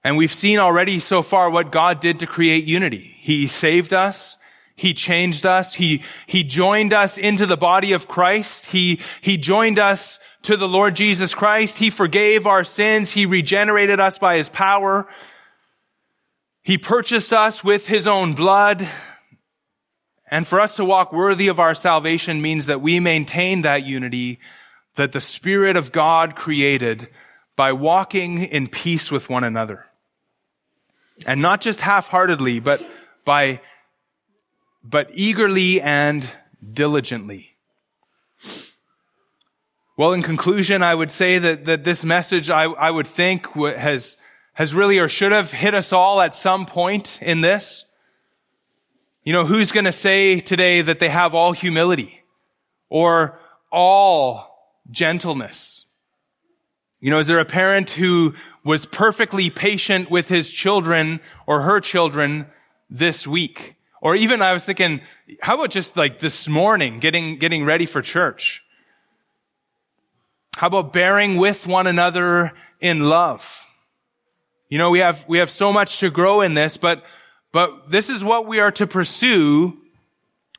[0.05, 3.17] And we've seen already so far what God did to create unity.
[3.19, 4.39] He saved us.
[4.77, 5.75] He changed us.
[5.75, 8.67] He, he joined us into the body of Christ.
[8.67, 11.79] He, he joined us to the Lord Jesus Christ.
[11.79, 13.11] He forgave our sins.
[13.11, 15.09] He regenerated us by his power.
[16.63, 18.87] He purchased us with his own blood.
[20.31, 24.39] And for us to walk worthy of our salvation means that we maintain that unity
[24.95, 27.09] that the Spirit of God created
[27.57, 29.88] by walking in peace with one another.
[31.27, 32.81] And not just half-heartedly, but
[33.25, 33.61] by
[34.85, 36.31] but eagerly and
[36.73, 37.57] diligently.
[39.97, 44.17] Well, in conclusion, I would say that, that this message, I, I would think, has,
[44.53, 47.85] has really or should have hit us all at some point in this.
[49.25, 52.23] You know, who's going to say today that they have all humility
[52.89, 53.41] or
[53.73, 55.85] all gentleness?
[57.01, 58.35] You know, is there a parent who
[58.69, 62.47] was perfectly patient with his children or her children
[62.91, 63.77] this week?
[64.03, 65.01] Or even I was thinking,
[65.41, 68.63] how about just like this morning, getting, getting ready for church?
[70.59, 73.67] How about bearing with one another in love?
[74.69, 77.03] You know, we have, we have so much to grow in this, but,
[77.53, 79.79] but this is what we are to pursue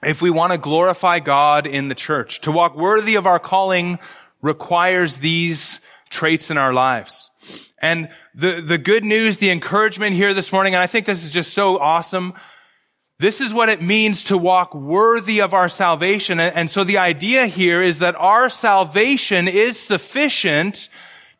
[0.01, 2.41] if we want to glorify God in the church.
[2.41, 3.99] To walk worthy of our calling
[4.41, 5.79] requires these
[6.09, 7.28] traits in our lives.
[7.81, 11.31] And the, the good news, the encouragement here this morning, and I think this is
[11.31, 12.33] just so awesome.
[13.19, 16.39] This is what it means to walk worthy of our salvation.
[16.39, 20.89] And so the idea here is that our salvation is sufficient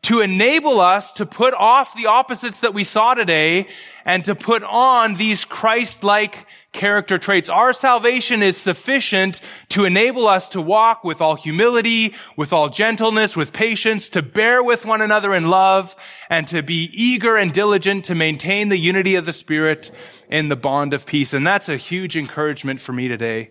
[0.02, 3.66] to enable us to put off the opposites that we saw today
[4.04, 7.50] and to put on these Christ-like character traits.
[7.50, 9.40] Our salvation is sufficient
[9.70, 14.62] to enable us to walk with all humility, with all gentleness, with patience, to bear
[14.62, 15.94] with one another in love,
[16.30, 19.90] and to be eager and diligent to maintain the unity of the Spirit
[20.30, 21.34] in the bond of peace.
[21.34, 23.50] And that's a huge encouragement for me today.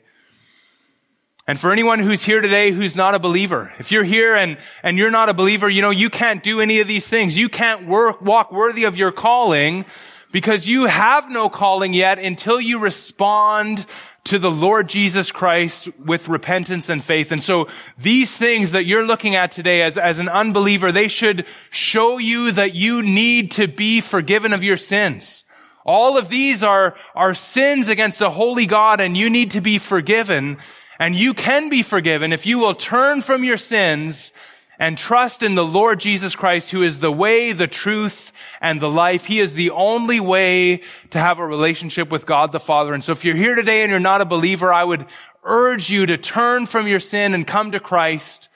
[1.49, 4.99] And for anyone who's here today who's not a believer, if you're here and, and
[4.99, 7.35] you're not a believer, you know, you can't do any of these things.
[7.35, 9.85] You can't work, walk worthy of your calling
[10.31, 13.87] because you have no calling yet until you respond
[14.25, 17.31] to the Lord Jesus Christ with repentance and faith.
[17.31, 21.47] And so these things that you're looking at today as, as an unbeliever, they should
[21.71, 25.45] show you that you need to be forgiven of your sins.
[25.83, 29.79] All of these are, are sins against a holy God and you need to be
[29.79, 30.59] forgiven.
[30.99, 34.33] And you can be forgiven if you will turn from your sins
[34.77, 38.31] and trust in the Lord Jesus Christ, who is the way, the truth,
[38.61, 39.25] and the life.
[39.25, 42.93] He is the only way to have a relationship with God the Father.
[42.93, 45.05] And so if you're here today and you're not a believer, I would
[45.43, 48.49] urge you to turn from your sin and come to Christ.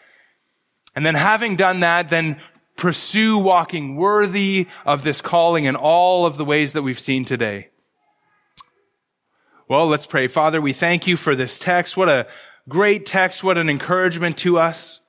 [0.95, 2.41] And then having done that, then
[2.75, 7.69] pursue walking worthy of this calling in all of the ways that we've seen today.
[9.69, 10.27] Well, let's pray.
[10.27, 11.95] Father, we thank you for this text.
[11.95, 12.27] What a
[12.67, 13.45] great text.
[13.45, 14.99] What an encouragement to us.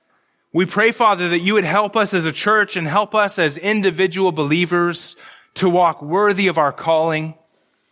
[0.53, 3.59] We pray, Father, that you would help us as a church and help us as
[3.59, 5.17] individual believers
[5.55, 7.35] to walk worthy of our calling.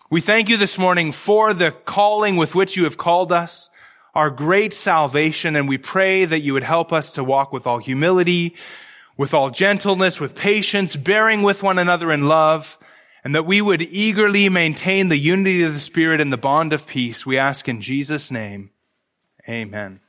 [0.08, 3.68] We thank you this morning for the calling with which you have called us,
[4.14, 7.78] our great salvation, and we pray that you would help us to walk with all
[7.78, 8.54] humility,
[9.16, 12.78] with all gentleness, with patience, bearing with one another in love,
[13.24, 16.86] and that we would eagerly maintain the unity of the Spirit and the bond of
[16.86, 17.24] peace.
[17.24, 18.70] We ask in Jesus' name.
[19.48, 20.00] Amen.